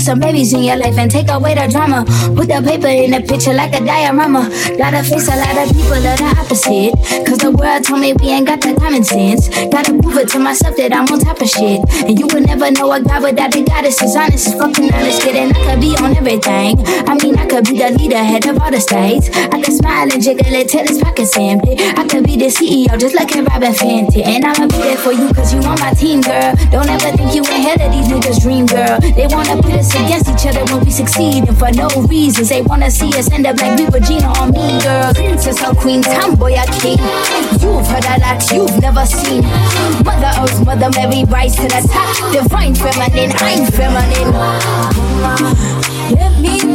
some 0.00 0.18
babies 0.18 0.52
in 0.52 0.62
your 0.62 0.76
life 0.76 0.96
and 0.98 1.10
take 1.10 1.30
away 1.30 1.54
the 1.54 1.68
drama. 1.70 2.04
Put 2.34 2.48
the 2.48 2.60
paper 2.64 2.88
in 2.88 3.10
the 3.12 3.20
picture 3.20 3.52
like 3.52 3.72
a 3.74 3.84
diorama. 3.84 4.48
Gotta 4.76 5.04
face 5.04 5.28
a 5.28 5.36
lot 5.36 5.56
of 5.60 5.74
people 5.74 5.94
of 5.94 6.18
the 6.18 6.28
opposite. 6.36 6.92
Cause 7.26 7.38
the 7.38 7.50
world 7.50 7.84
told 7.84 8.00
me 8.00 8.12
we 8.20 8.28
ain't 8.28 8.46
got 8.46 8.60
the 8.60 8.74
common 8.74 9.04
sense. 9.04 9.48
Gotta 9.70 9.94
prove 10.02 10.18
it 10.18 10.28
to 10.30 10.38
myself 10.38 10.76
that 10.76 10.92
I'm 10.92 11.06
on 11.06 11.20
top 11.20 11.40
of 11.40 11.48
shit. 11.48 11.80
And 12.04 12.18
you 12.18 12.26
would 12.32 12.46
never 12.46 12.70
know 12.70 12.90
a 12.92 13.00
god 13.00 13.22
without 13.22 13.52
the 13.52 13.62
goddess. 13.62 14.02
Is 14.02 14.16
honest, 14.16 14.48
is 14.48 14.54
fucking 14.54 14.92
honest, 14.92 15.22
kid. 15.22 15.36
And 15.36 15.54
I 15.54 15.60
could 15.62 15.80
be 15.80 15.94
on 15.96 16.16
everything. 16.16 16.82
I 17.06 17.14
mean, 17.22 17.38
I 17.38 17.46
could 17.46 17.64
be 17.64 17.78
the 17.78 17.90
leader, 17.94 18.18
head 18.18 18.46
of 18.46 18.58
all 18.60 18.70
the 18.70 18.80
states. 18.80 19.30
I 19.30 19.62
could 19.62 19.74
smile 19.74 20.10
and 20.10 20.22
jiggle 20.22 20.52
it 20.52 20.68
till 20.68 20.86
his 20.86 20.98
pockets 20.98 21.36
empty. 21.36 21.76
I 21.78 22.06
could 22.08 22.24
be 22.24 22.36
the 22.36 22.50
CEO, 22.50 22.98
just 22.98 23.14
like 23.14 23.30
a 23.36 23.42
Robyn 23.42 23.72
Fenty. 23.72 24.24
And 24.24 24.44
I'ma 24.44 24.66
be 24.66 24.78
there 24.78 24.96
for 24.96 25.12
you, 25.12 25.32
cause 25.32 25.54
you 25.54 25.60
on 25.62 25.78
my 25.78 25.92
team, 25.94 26.20
girl. 26.20 26.54
Don't 26.70 26.88
ever 26.88 27.14
think 27.16 27.34
you 27.34 27.44
ain't 27.46 27.60
ahead 27.60 27.80
of 27.80 27.92
these 27.92 28.08
niggas' 28.08 28.40
dream, 28.40 28.66
girl. 28.66 28.98
They 29.00 29.26
wanna 29.28 29.60
be 29.62 29.72
the 29.76 29.82
us 29.90 29.94
against 30.02 30.28
each 30.28 30.46
other 30.48 30.64
when 30.72 30.84
we 30.84 30.90
succeed. 30.90 31.48
And 31.48 31.58
for 31.58 31.70
no 31.72 31.88
reasons, 32.08 32.48
they 32.48 32.62
wanna 32.62 32.90
see 32.90 33.08
us 33.18 33.30
end 33.32 33.46
up 33.46 33.60
like 33.60 33.78
we 33.78 33.86
were 33.86 34.00
Gina 34.00 34.28
or 34.40 34.46
Mean 34.46 34.80
Girl. 34.80 35.12
Princess 35.14 35.62
or 35.62 35.74
queen, 35.74 36.02
tomboy 36.02 36.54
or 36.54 36.66
king. 36.80 36.98
You've 37.60 37.86
heard 37.86 38.04
a 38.04 38.18
lot, 38.20 38.40
you've 38.52 38.80
never 38.80 39.06
seen. 39.06 39.42
Mother 40.04 40.32
Earth, 40.40 40.64
Mother 40.64 40.90
Mary, 40.96 41.24
rise 41.24 41.56
to 41.56 41.62
the 41.62 41.82
top. 41.90 42.32
Divine 42.32 42.74
feminine, 42.74 43.32
I'm 43.36 43.66
feminine. 43.72 44.32
Let 46.14 46.40
me 46.40 46.69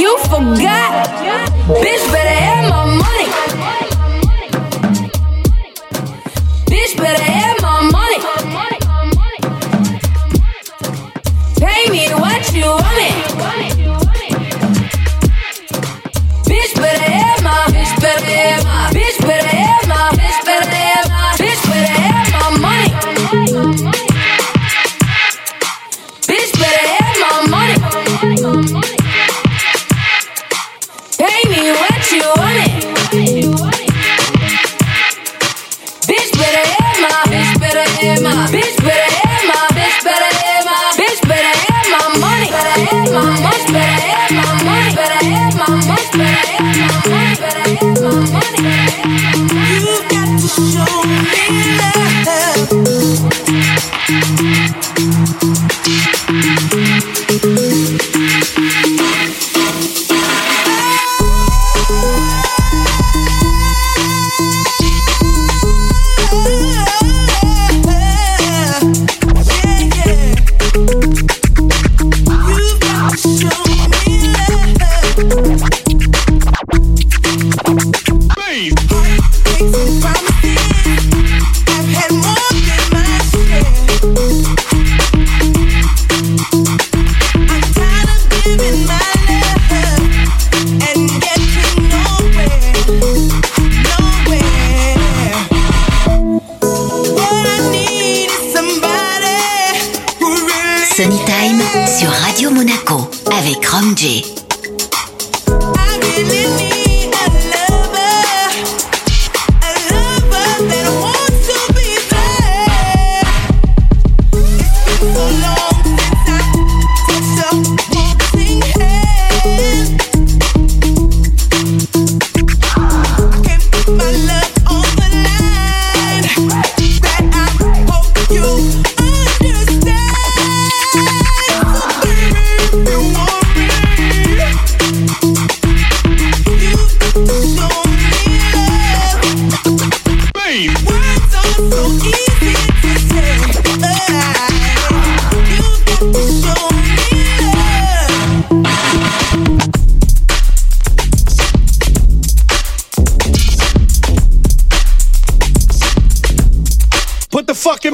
You 0.00 0.16
forgot, 0.30 1.06
bitch. 1.68 2.19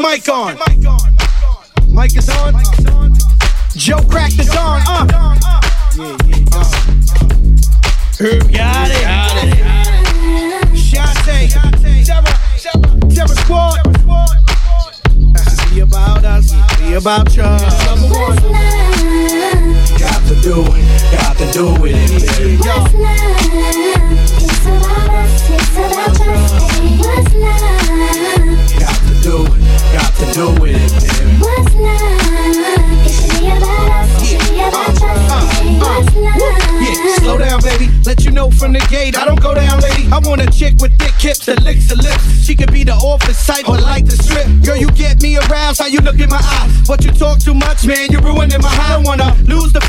Mic 0.09 0.29
on. 0.29 0.55
Mic 1.89 2.17
is 2.17 2.29
on. 2.29 2.55
Joe 3.75 3.99
Crack 4.09 4.31
the 4.31 4.45
Don. 4.55 4.81
Uh. 4.87 5.05
Who 8.21 8.39
got 8.53 8.89
it? 8.89 9.03
Got 9.03 9.37
it. 9.43 9.59
Shantae. 10.79 11.51
Terror. 12.07 12.35
Terror 13.11 13.35
Squad. 13.35 13.83
Be 15.75 15.81
about 15.81 16.25
us. 16.25 16.53
Be 16.79 16.95
about 16.95 17.35
y'all. 17.35 17.56
Look 46.07 46.21
in 46.21 46.31
my 46.31 46.39
eyes. 46.39 46.87
But 46.87 47.05
you 47.05 47.11
talk 47.11 47.41
too 47.41 47.55
much, 47.55 47.85
man, 47.85 48.11
you're 48.11 48.23
ruining 48.23 48.46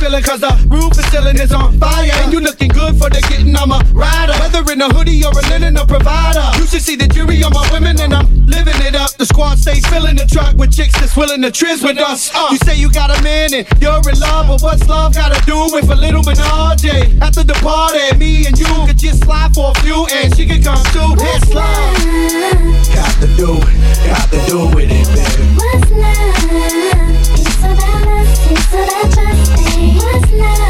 feeling, 0.07 0.23
cause 0.23 0.39
the 0.39 0.53
roof 0.69 0.91
is 0.97 1.05
ceiling 1.11 1.37
is 1.37 1.51
on 1.51 1.77
fire. 1.79 2.09
And 2.23 2.31
you 2.31 2.39
looking 2.39 2.69
good 2.69 2.95
for 2.97 3.09
the 3.09 3.21
getting, 3.27 3.55
I'm 3.55 3.71
a 3.71 3.79
rider. 3.93 4.33
Whether 4.39 4.71
in 4.71 4.81
a 4.81 4.89
hoodie 4.93 5.23
or 5.23 5.31
a 5.31 5.43
linen, 5.49 5.77
a 5.77 5.85
provider. 5.85 6.43
You 6.59 6.65
should 6.67 6.81
see 6.81 6.95
the 6.95 7.07
jury 7.07 7.43
on 7.43 7.51
my 7.53 7.67
women, 7.71 7.99
and 7.99 8.13
I'm 8.13 8.27
living 8.45 8.79
it 8.87 8.95
up. 8.95 9.11
The 9.17 9.25
squad 9.25 9.59
stays 9.59 9.85
filling 9.87 10.15
the 10.15 10.25
truck 10.25 10.55
with 10.55 10.71
chicks 10.71 10.93
that's 10.99 11.15
willing 11.15 11.41
to 11.41 11.51
trizz 11.51 11.83
with 11.83 11.97
us. 11.99 12.31
Uh, 12.33 12.49
you 12.51 12.57
say 12.57 12.75
you 12.77 12.91
got 12.91 13.11
a 13.11 13.21
man 13.21 13.53
and 13.53 13.67
you're 13.81 14.01
in 14.09 14.19
love, 14.19 14.47
but 14.47 14.61
what's 14.61 14.87
love 14.87 15.13
gotta 15.13 15.39
do 15.45 15.67
with 15.73 15.89
a 15.89 15.95
little 15.95 16.23
menage? 16.23 16.87
After 17.21 17.43
the 17.43 17.57
party, 17.59 18.15
me 18.17 18.47
and 18.47 18.57
you 18.57 18.67
could 18.87 18.97
just 18.97 19.23
slide 19.23 19.53
for 19.53 19.71
a 19.75 19.81
few, 19.81 20.07
and 20.11 20.35
she 20.35 20.47
could 20.47 20.63
come 20.63 20.83
too. 20.95 21.15
It's 21.19 21.53
love. 21.53 21.67
Got 22.95 23.13
to 23.21 23.27
do 23.35 23.59
it, 23.59 23.75
got 24.07 24.29
to 24.31 24.39
do 24.47 24.59
with 24.71 24.89
it, 24.89 25.07
baby. 25.11 25.43
What's 25.59 25.91
love? 25.91 26.37
It's 27.35 27.59
about 27.59 28.07
us, 28.07 28.51
it's 28.51 28.73
about 28.73 29.17
us. 29.17 29.36
Love? 30.33 30.67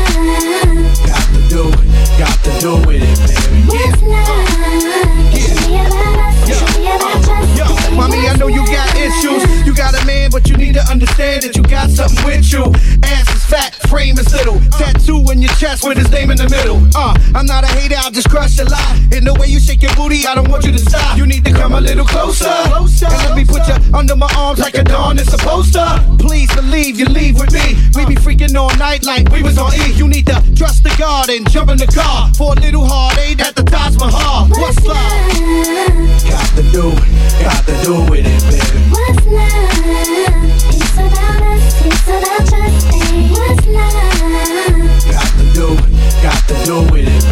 Mommy, 7.97 8.27
I 8.27 8.35
know 8.37 8.47
you 8.47 8.65
got 8.67 8.95
issues. 8.95 9.65
You 9.65 9.73
got 9.73 9.99
a 10.01 10.05
man, 10.05 10.29
but 10.31 10.49
you 10.49 10.55
need 10.57 10.73
to 10.75 10.81
understand 10.89 11.43
that 11.43 11.55
you 11.55 11.63
got 11.63 11.89
something 11.89 12.23
with 12.25 12.51
you. 12.51 12.63
Ass 13.03 13.35
is 13.35 13.45
fat, 13.45 13.76
frame 13.87 14.19
is 14.19 14.31
little. 14.33 14.59
Tattoo 14.77 15.23
in 15.31 15.41
your 15.41 15.53
chest 15.55 15.87
with 15.87 15.97
his 15.97 16.11
name 16.11 16.29
in 16.29 16.37
the 16.37 16.49
middle. 16.49 16.77
Uh, 16.95 17.15
I'm 17.33 17.45
not 17.45 17.63
a 17.63 17.67
hater, 17.67 17.95
I'll 17.97 18.11
just 18.11 18.29
crush 18.29 18.59
a 18.59 18.65
lot. 18.65 18.91
In 19.11 19.23
the 19.23 19.33
way 19.39 19.47
you 19.47 19.59
shake 19.59 19.81
your 19.81 19.95
booty, 19.95 20.27
I 20.27 20.35
don't 20.35 20.49
want 20.49 20.65
you 20.65 20.71
to 20.71 20.79
stop. 20.79 21.17
You 21.17 21.25
need 21.25 21.45
to 21.45 21.51
come 21.51 21.73
a 21.73 21.81
little 21.81 22.05
closer. 22.05 22.47
And 22.47 23.17
let 23.23 23.35
me 23.35 23.45
put 23.45 23.67
you 23.67 23.75
under 23.93 24.15
my 24.15 24.31
arms 24.37 24.59
like 24.59 24.75
a 24.75 24.83
dawn 24.83 25.17
is 25.17 25.27
supposed 25.27 25.73
to. 25.73 25.85
Please 26.19 26.53
believe 26.53 26.99
you 26.99 27.05
leave 27.05 27.39
with 27.39 27.53
me. 27.53 27.75
We 27.95 28.05
be 28.05 28.15
freaking 28.15 28.55
all 28.55 28.75
night 28.77 29.03
like 29.05 29.29
we 29.31 29.41
was 29.41 29.57
on 29.57 29.73
E. 29.73 29.93
You 29.93 30.07
need 30.07 30.27
to 30.27 30.43
trust 30.55 30.83
the 30.83 30.93
God 30.97 31.29
and 31.29 31.49
jump 31.49 31.69
in 31.71 31.77
the 31.77 31.87
car 31.87 32.31
for 32.35 32.53
a 32.53 32.59
little 32.59 32.85
heartache 32.85 33.41
at 33.41 33.55
the 33.55 33.63
Taj 33.63 33.95
Mahal. 33.97 34.47
What's 34.49 34.83
love? 34.85 34.97
Got 36.27 36.49
to 36.55 36.63
do 36.71 36.91
it, 36.91 37.43
got 37.43 37.65
to 37.65 37.75
do 37.83 37.93
with 38.11 38.25
it, 38.25 38.41
baby. 38.51 38.79
What's 38.91 39.25
love? 39.25 40.46
Got 46.27 46.47
to 46.49 46.65
do 46.65 46.81
with 46.91 47.07
it, 47.07 47.26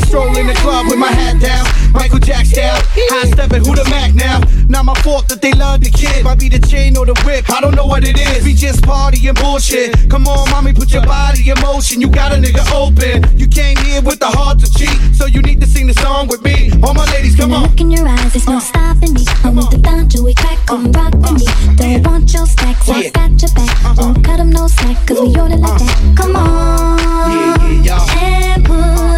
I 0.00 0.06
stroll 0.06 0.36
in 0.38 0.46
the 0.46 0.54
club 0.54 0.86
with 0.88 0.98
my 0.98 1.12
hat 1.12 1.40
down. 1.40 1.66
Michael 1.92 2.20
Jack 2.20 2.46
style. 2.46 2.80
High 3.12 3.28
stepping, 3.30 3.64
who 3.64 3.74
the 3.74 3.84
Mac 3.90 4.14
now? 4.14 4.40
Not 4.68 4.84
my 4.84 4.94
fault 5.02 5.28
that 5.28 5.42
they 5.42 5.52
love 5.52 5.80
the 5.80 5.90
kid. 5.90 6.24
Might 6.24 6.38
be 6.38 6.48
the 6.48 6.58
chain 6.58 6.96
or 6.96 7.04
the 7.04 7.14
whip. 7.26 7.50
I 7.50 7.60
don't 7.60 7.74
know 7.74 7.84
what 7.84 8.04
it 8.04 8.16
is. 8.18 8.44
We 8.44 8.54
just 8.54 8.82
party 8.82 9.28
and 9.28 9.36
bullshit. 9.38 10.08
Come 10.08 10.26
on, 10.26 10.48
mommy, 10.50 10.72
put 10.72 10.92
your 10.92 11.04
body 11.04 11.50
in 11.50 11.60
motion. 11.60 12.00
You 12.00 12.08
got 12.08 12.32
a 12.32 12.36
nigga 12.36 12.64
open. 12.72 13.36
You 13.36 13.46
came 13.48 13.76
here 13.78 14.00
with 14.00 14.20
the 14.20 14.28
heart 14.28 14.60
to 14.60 14.72
cheat. 14.72 14.96
So 15.14 15.26
you 15.26 15.42
need 15.42 15.60
to 15.60 15.66
sing 15.66 15.86
the 15.86 15.94
song 15.94 16.28
with 16.28 16.42
me. 16.42 16.70
All 16.82 16.94
my 16.94 17.04
ladies, 17.12 17.36
come 17.36 17.52
on. 17.52 17.62
Look 17.68 17.80
in 17.80 17.90
your 17.90 18.08
eyes, 18.08 18.32
there's 18.32 18.46
no 18.46 18.56
uh, 18.56 18.60
stopping 18.60 19.12
me. 19.14 19.24
I 19.44 19.50
want 19.50 19.70
the 19.70 19.78
boundary 19.78 20.22
we 20.22 20.34
crack, 20.34 20.58
come 20.66 20.86
uh, 20.86 20.96
rock 20.96 21.12
with 21.14 21.44
me. 21.44 21.46
Uh, 21.46 21.74
don't 21.76 22.06
want 22.06 22.32
your 22.32 22.46
stacks, 22.46 22.88
I 22.88 23.10
got 23.10 23.36
your 23.42 23.52
back. 23.52 23.96
Don't 23.96 24.22
cut 24.24 24.40
'em 24.40 24.50
no 24.50 24.66
slack, 24.66 24.96
cause 25.06 25.20
we 25.20 25.34
on 25.36 25.52
it 25.52 25.60
like 25.60 25.78
that. 25.78 26.16
Come 26.16 26.36
on. 26.36 27.00
And 28.22 28.64
put 28.64 28.78
it 28.78 28.82
on 28.82 29.04
me. 29.04 29.09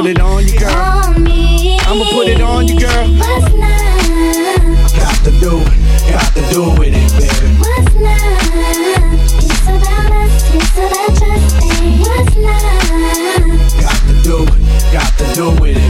Put 0.00 0.08
it 0.08 0.18
on 0.18 0.46
you, 0.46 0.58
girl. 0.58 0.72
On 0.72 1.22
me. 1.22 1.78
I'ma 1.80 2.04
put 2.10 2.26
it 2.26 2.40
on 2.40 2.66
you, 2.66 2.80
girl. 2.80 3.06
What's 3.20 3.52
love? 3.52 4.00
Got 4.96 5.24
to 5.24 5.30
do 5.38 5.60
it, 5.60 5.76
got 6.08 6.32
to 6.36 6.40
do 6.48 6.70
with 6.80 6.94
it, 6.96 7.12
baby. 7.20 7.52
What's 7.60 7.92
love? 8.00 8.40
It's 9.36 9.60
about 9.60 10.08
us, 10.16 10.54
it's 10.56 10.72
about 10.72 11.20
us. 11.20 11.52
What's 12.00 12.32
love? 12.40 12.80
Got 13.76 14.00
to 14.08 14.14
do 14.24 14.36
it, 14.48 14.60
got 14.90 15.12
to 15.18 15.24
do 15.34 15.50
with 15.60 15.76
it, 15.76 15.89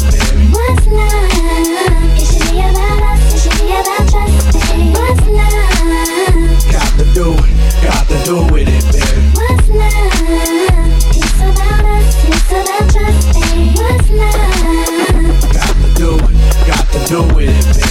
do 17.10 17.26
it, 17.40 17.89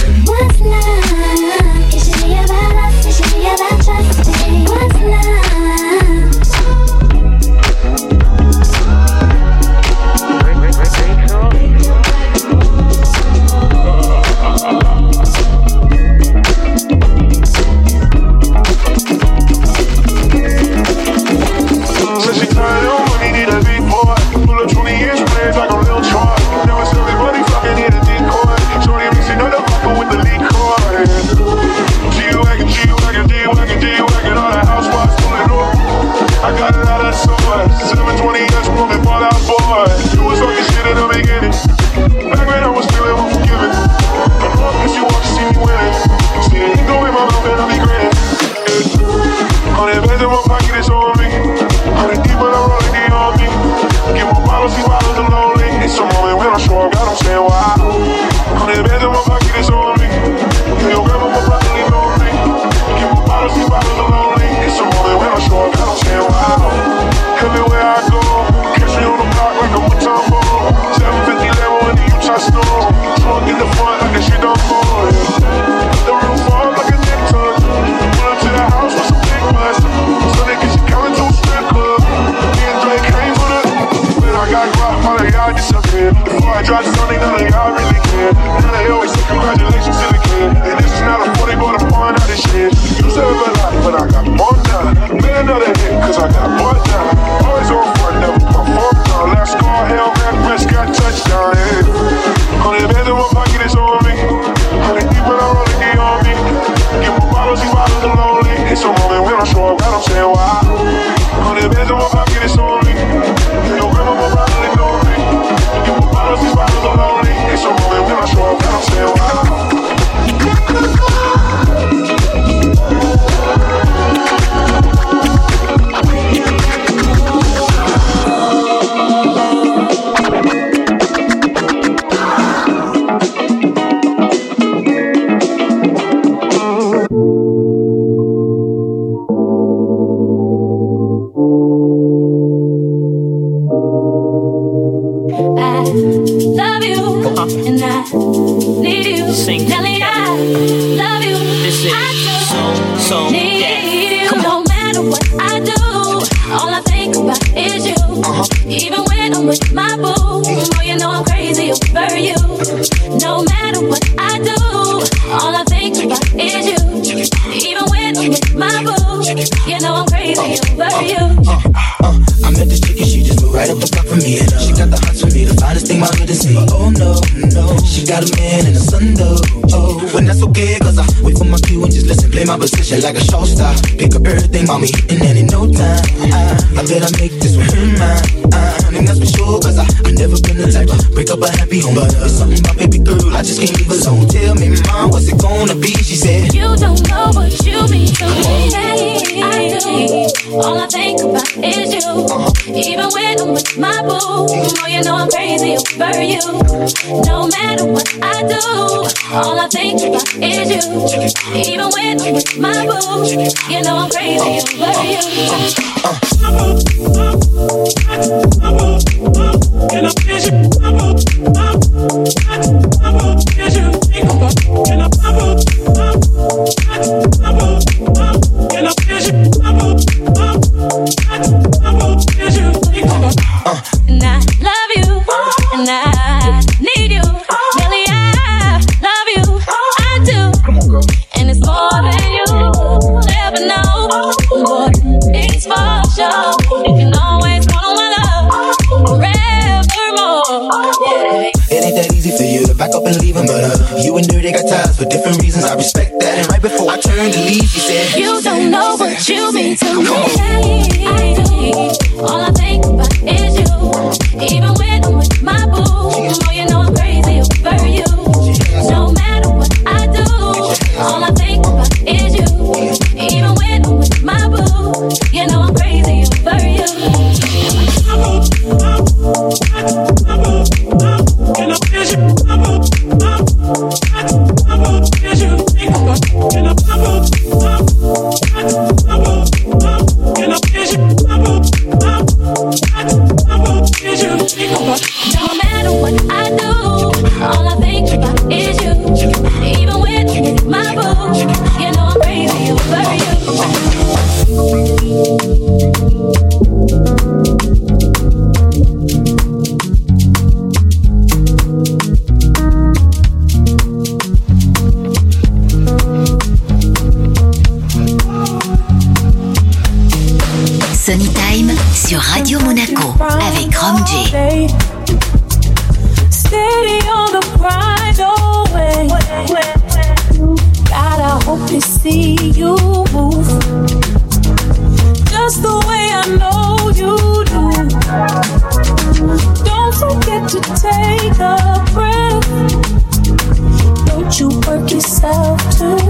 yourself 344.90 345.60
to 345.78 346.09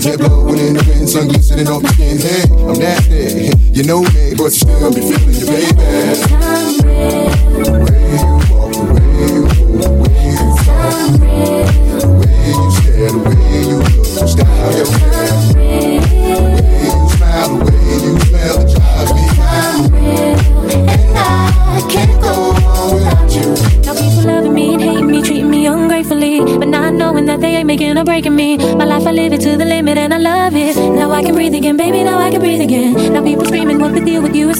sins 0.00 0.18
that 0.18 0.28
blowing 0.28 0.58
in 0.58 0.74
the 0.74 0.84
wind, 0.84 1.08
sun 1.08 1.28
glistening 1.28 1.68
off 1.68 1.82
your 1.82 1.92
skin. 1.92 2.18
Hey, 2.18 2.42
I'm 2.50 2.78
nasty, 2.78 3.50
you 3.72 3.84
know 3.84 4.02
me, 4.02 4.34
but 4.36 4.44
you 4.44 4.50
still 4.50 4.92
be 4.92 5.00
feeling 5.00 5.34
your 5.34 5.46
baby. 5.46 6.57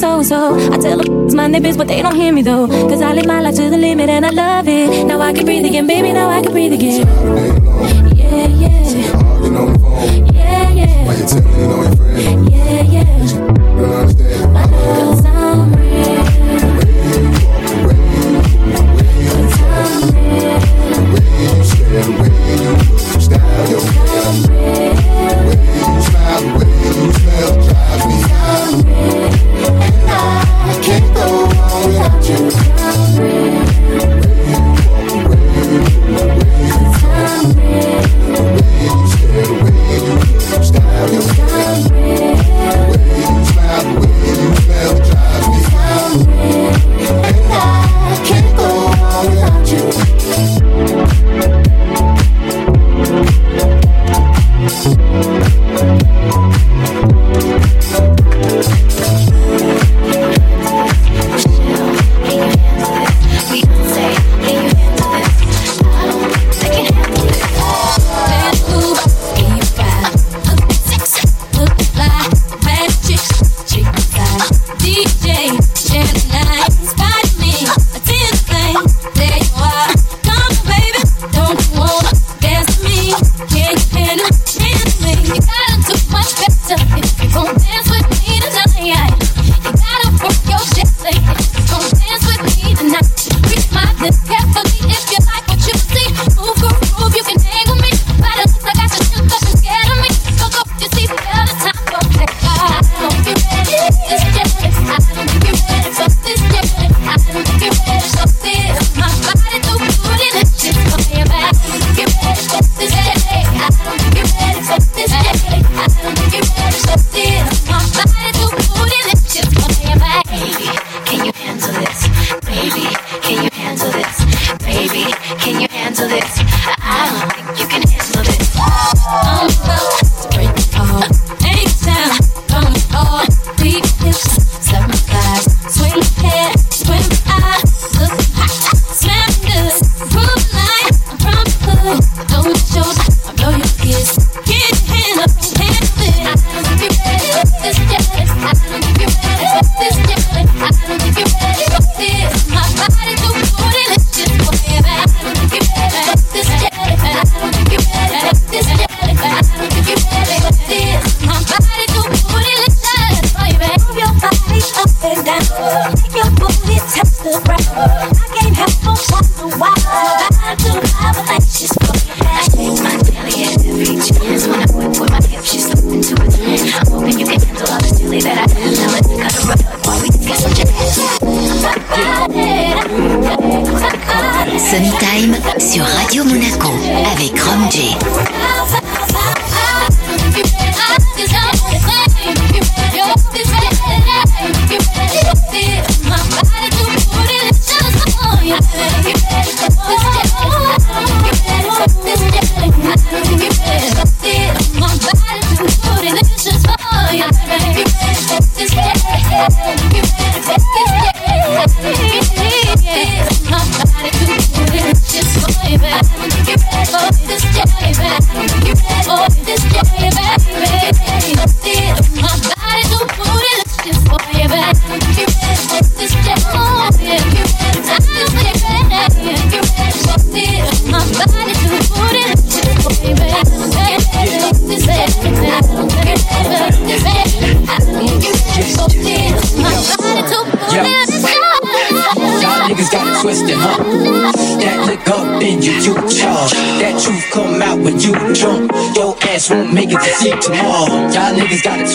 so 0.08 0.22
so. 0.22 0.72
I 0.72 0.78
tell 0.78 0.98
them 0.98 1.36
my 1.36 1.46
neighbors, 1.46 1.76
but 1.76 1.88
they 1.88 2.00
don't 2.02 2.14
hear 2.14 2.32
me 2.32 2.42
though. 2.42 2.66
Cause 2.66 3.02
I 3.02 3.12
live 3.12 3.26
my 3.26 3.40
life 3.40 3.54
to 3.56 3.70
the 3.70 3.76
limit 3.76 4.08
and 4.08 4.24
I 4.24 4.30
love 4.30 4.68
it. 4.68 5.06
Now 5.06 5.20
I 5.20 5.32
can 5.32 5.44
breathe 5.44 5.64
again, 5.64 5.86
baby, 5.86 6.12
now 6.12 6.28
I 6.30 6.42
can 6.42 6.52
breathe 6.52 6.72
again. 6.72 7.06
Yeah, 8.16 8.46
yeah. 8.46 8.78
Yeah, 12.48 12.82
yeah. 12.82 13.47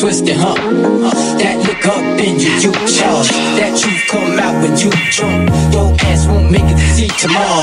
twisted, 0.00 0.36
huh? 0.36 0.54
Uh, 0.56 1.12
that 1.36 1.60
look 1.60 1.84
up 1.84 2.00
in 2.18 2.40
you, 2.40 2.48
you 2.56 2.72
charge. 2.88 3.28
That 3.60 3.76
truth 3.76 4.00
come 4.08 4.38
out 4.40 4.56
when 4.62 4.72
you 4.80 4.88
drunk. 5.12 5.50
Your 5.74 5.92
ass 6.08 6.26
won't 6.26 6.50
make 6.50 6.64
it 6.64 6.78
to 6.80 6.88
see 6.96 7.08
tomorrow. 7.20 7.59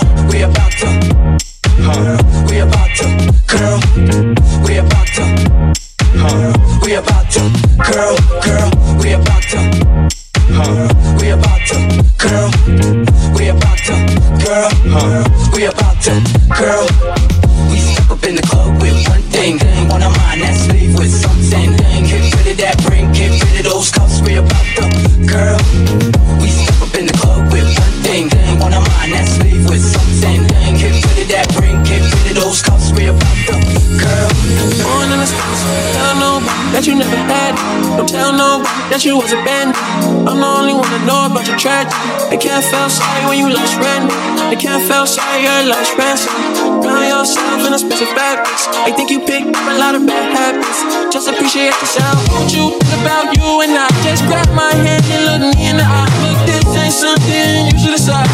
Feel 45.38 45.50
sorry 45.50 45.64
you 45.64 45.70
lost 45.70 45.98
ransom. 45.98 46.34
Drown 46.82 47.08
yourself 47.08 47.62
in 47.66 47.78
special 47.78 48.08
fabrics. 48.16 48.68
I 48.86 48.92
think 48.92 49.10
you 49.10 49.20
picked 49.20 49.56
up 49.56 49.68
a 49.70 49.78
lot 49.78 49.96
of 49.96 50.06
bad 50.06 50.34
habits. 50.34 51.14
Just 51.14 51.28
appreciate 51.28 51.74
yourself. 51.82 52.18
Won't 52.32 52.54
you 52.54 52.78
think 52.80 53.02
about 53.02 53.34
you 53.36 53.62
and 53.62 53.74
I? 53.78 53.88
Just 54.04 54.26
grab 54.26 54.50
my 54.54 54.74
hand 54.74 55.04
and 55.14 55.22
look 55.26 55.42
me 55.54 55.70
in 55.70 55.78
the 55.78 55.86
eye. 55.86 56.10
Look, 56.26 56.40
this 56.46 56.66
ain't 56.78 56.94
something 56.94 57.70
you 57.70 57.78
should 57.78 57.96
decide. 57.98 58.30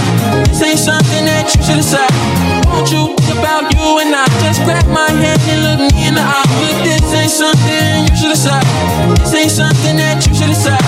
This 0.47 0.61
ain't 0.63 0.79
something 0.79 1.25
that 1.25 1.51
you 1.51 1.59
should 1.63 1.79
decide. 1.79 2.13
Won't 2.71 2.89
you 2.91 3.13
think 3.19 3.39
about 3.39 3.67
you 3.73 3.85
and 4.01 4.13
I? 4.15 4.25
Just 4.43 4.63
grab 4.63 4.85
my 4.87 5.09
hand 5.09 5.41
and 5.49 5.59
look 5.63 5.79
me 5.83 6.07
in 6.07 6.15
the 6.15 6.23
eye. 6.23 6.47
Look, 6.63 6.77
this 6.87 7.03
ain't 7.13 7.31
something 7.31 8.07
you 8.07 8.15
should 8.15 8.33
decide. 8.33 8.65
This 9.19 9.33
ain't 9.35 9.51
something 9.51 9.95
that 9.97 10.23
you 10.25 10.33
should 10.33 10.51
decide. 10.51 10.83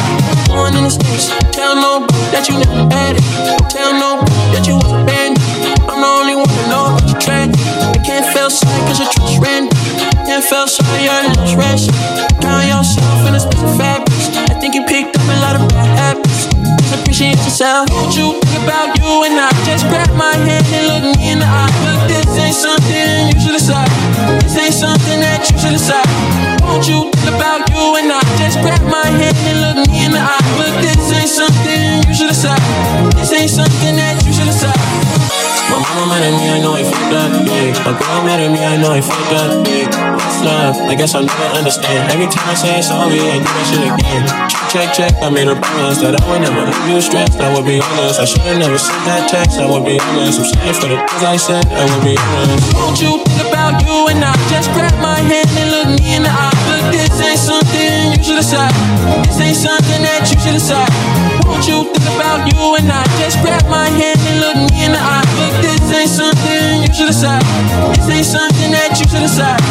Born 0.48 0.76
in 0.76 0.84
the 0.88 0.94
States, 0.94 1.30
tell 1.52 1.76
nobody 1.76 2.14
that 2.32 2.48
you 2.48 2.56
never 2.62 2.88
had 2.94 3.18
it. 3.18 3.26
Tell 3.70 3.92
nobody 3.92 4.32
that 4.56 4.64
you 4.68 4.76
was 4.76 4.92
a 4.92 5.00
bandit. 5.04 5.15
Can't 10.46 10.70
feel 10.70 10.86
sorry, 10.86 11.02
you're. 11.02 11.26
Count 12.38 12.70
yourself 12.70 13.26
in 13.26 13.34
a 13.34 13.40
special 13.40 13.70
fabrics. 13.82 14.30
I 14.46 14.54
think 14.62 14.76
you 14.76 14.86
picked 14.86 15.18
up 15.18 15.26
a 15.26 15.38
lot 15.42 15.56
of 15.58 15.68
bad 15.70 15.90
habits. 15.98 16.46
Just 16.46 17.02
appreciate 17.02 17.38
yourself. 17.42 17.90
Won't 17.90 18.14
you 18.16 18.38
think 18.46 18.62
about 18.62 18.94
you 19.02 19.26
and 19.26 19.42
I? 19.42 19.50
Just 19.66 19.90
grab 19.90 20.14
my 20.14 20.38
hand 20.38 20.66
and 20.70 20.86
look 20.86 21.18
me 21.18 21.32
in 21.34 21.40
the 21.40 21.50
eye. 21.50 21.74
Look, 21.90 22.06
this 22.06 22.30
ain't 22.38 22.54
something 22.54 23.34
you 23.34 23.42
should 23.42 23.58
decide. 23.58 23.90
This 24.46 24.58
ain't 24.62 24.78
something 24.78 25.18
that 25.26 25.50
you 25.50 25.58
should 25.58 25.74
decide. 25.74 26.06
Won't 26.62 26.86
you 26.86 27.10
think 27.10 27.34
about 27.34 27.66
you 27.74 27.98
and 27.98 28.14
I? 28.14 28.22
Just 28.38 28.62
grab 28.62 28.86
my 28.86 29.02
hand 29.02 29.34
and 29.50 29.58
look 29.66 29.90
me 29.90 30.06
in 30.06 30.12
the 30.14 30.22
eye. 30.22 30.46
Look, 30.62 30.78
this 30.78 31.10
ain't 31.10 31.26
something 31.26 32.06
you 32.06 32.14
should 32.14 32.30
decide. 32.30 32.62
This 33.18 33.34
ain't 33.34 33.50
something 33.50 33.96
that 33.98 34.22
you 34.22 34.30
should 34.30 34.46
decide. 34.46 34.75
Mama 35.94 36.10
mad 36.10 36.24
at 36.26 36.34
me, 36.34 36.50
I 36.50 36.60
know 36.60 36.74
I 36.74 36.84
fucked 36.84 37.14
up, 37.14 37.32
yeah. 37.46 37.86
My 37.86 37.94
girl 37.94 38.20
mad 38.26 38.40
at 38.42 38.50
me, 38.52 38.60
I 38.66 38.76
know 38.82 38.92
I 38.92 39.02
fucked 39.02 39.34
up, 39.38 39.68
yeah. 39.68 39.86
What's 40.18 40.42
love? 40.42 40.76
I 40.90 40.96
guess 40.96 41.14
I'll 41.14 41.24
never 41.24 41.50
understand. 41.56 42.12
Every 42.12 42.28
time 42.28 42.50
I 42.50 42.56
say 42.58 42.82
sorry, 42.82 43.22
I 43.22 43.38
do 43.40 43.46
that 43.46 43.66
shit 43.70 43.84
again. 43.86 44.24
Check, 44.50 44.66
check, 44.74 44.88
check. 44.98 45.14
I 45.24 45.30
made 45.30 45.48
a 45.48 45.56
promise 45.56 46.02
that 46.02 46.18
I 46.18 46.24
would 46.28 46.42
never 46.42 46.66
leave 46.66 46.90
you 46.90 47.00
stressed. 47.00 47.40
I 47.40 47.54
would 47.54 47.66
be 47.66 47.80
honest, 47.80 48.20
I 48.20 48.26
should've 48.26 48.60
never 48.60 48.78
sent 48.78 49.00
that 49.06 49.30
text. 49.30 49.62
I 49.62 49.70
would 49.70 49.86
be 49.86 50.02
honest, 50.02 50.42
I'm 50.42 50.50
sorry 50.52 50.74
for 50.74 50.90
the 50.92 50.98
things 51.00 51.24
I 51.24 51.38
said. 51.38 51.64
I 51.72 51.86
would 51.88 52.04
be 52.04 52.18
honest. 52.18 52.74
Won't 52.76 53.00
you 53.00 53.22
think 53.24 53.48
about 53.48 53.80
you 53.86 54.10
and 54.12 54.20
I? 54.26 54.34
Just 54.52 54.74
grab 54.76 54.98
my 55.00 55.22
hand 55.22 55.48
and 55.56 55.70
look 55.72 55.88
me 55.96 56.18
in 56.18 56.28
the 56.28 56.34
eye. 56.34 56.52
Look, 56.68 56.92
this 56.92 57.14
ain't 57.24 57.40
something 57.40 57.55
should. 58.26 58.38
This 58.38 59.40
ain't 59.40 59.56
something 59.56 60.02
that 60.02 60.26
you 60.26 60.40
should 60.42 60.58
decide. 60.58 60.90
Won't 61.46 61.68
you 61.68 61.86
think 61.94 62.10
about 62.18 62.42
you 62.50 62.58
and 62.76 62.90
I? 62.90 63.06
Just 63.22 63.38
grab 63.42 63.66
my 63.70 63.86
hand 63.86 64.20
and 64.26 64.40
look 64.42 64.58
me 64.58 64.86
in 64.86 64.92
the 64.94 65.00
eye. 65.00 65.22
Look, 65.38 65.62
this 65.62 65.92
ain't 65.94 66.10
something 66.10 66.82
you 66.82 66.90
should 66.94 67.08
decide. 67.08 67.46
This 67.96 68.10
ain't 68.10 68.26
something 68.26 68.72
that 68.72 68.98
you 68.98 69.06
should 69.06 69.22
decide. 69.30 69.62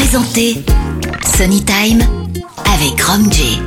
présenté 0.00 0.56
Sunny 1.36 1.62
Time 1.62 2.00
avec 2.64 3.02
Rom 3.02 3.30
J. 3.30 3.60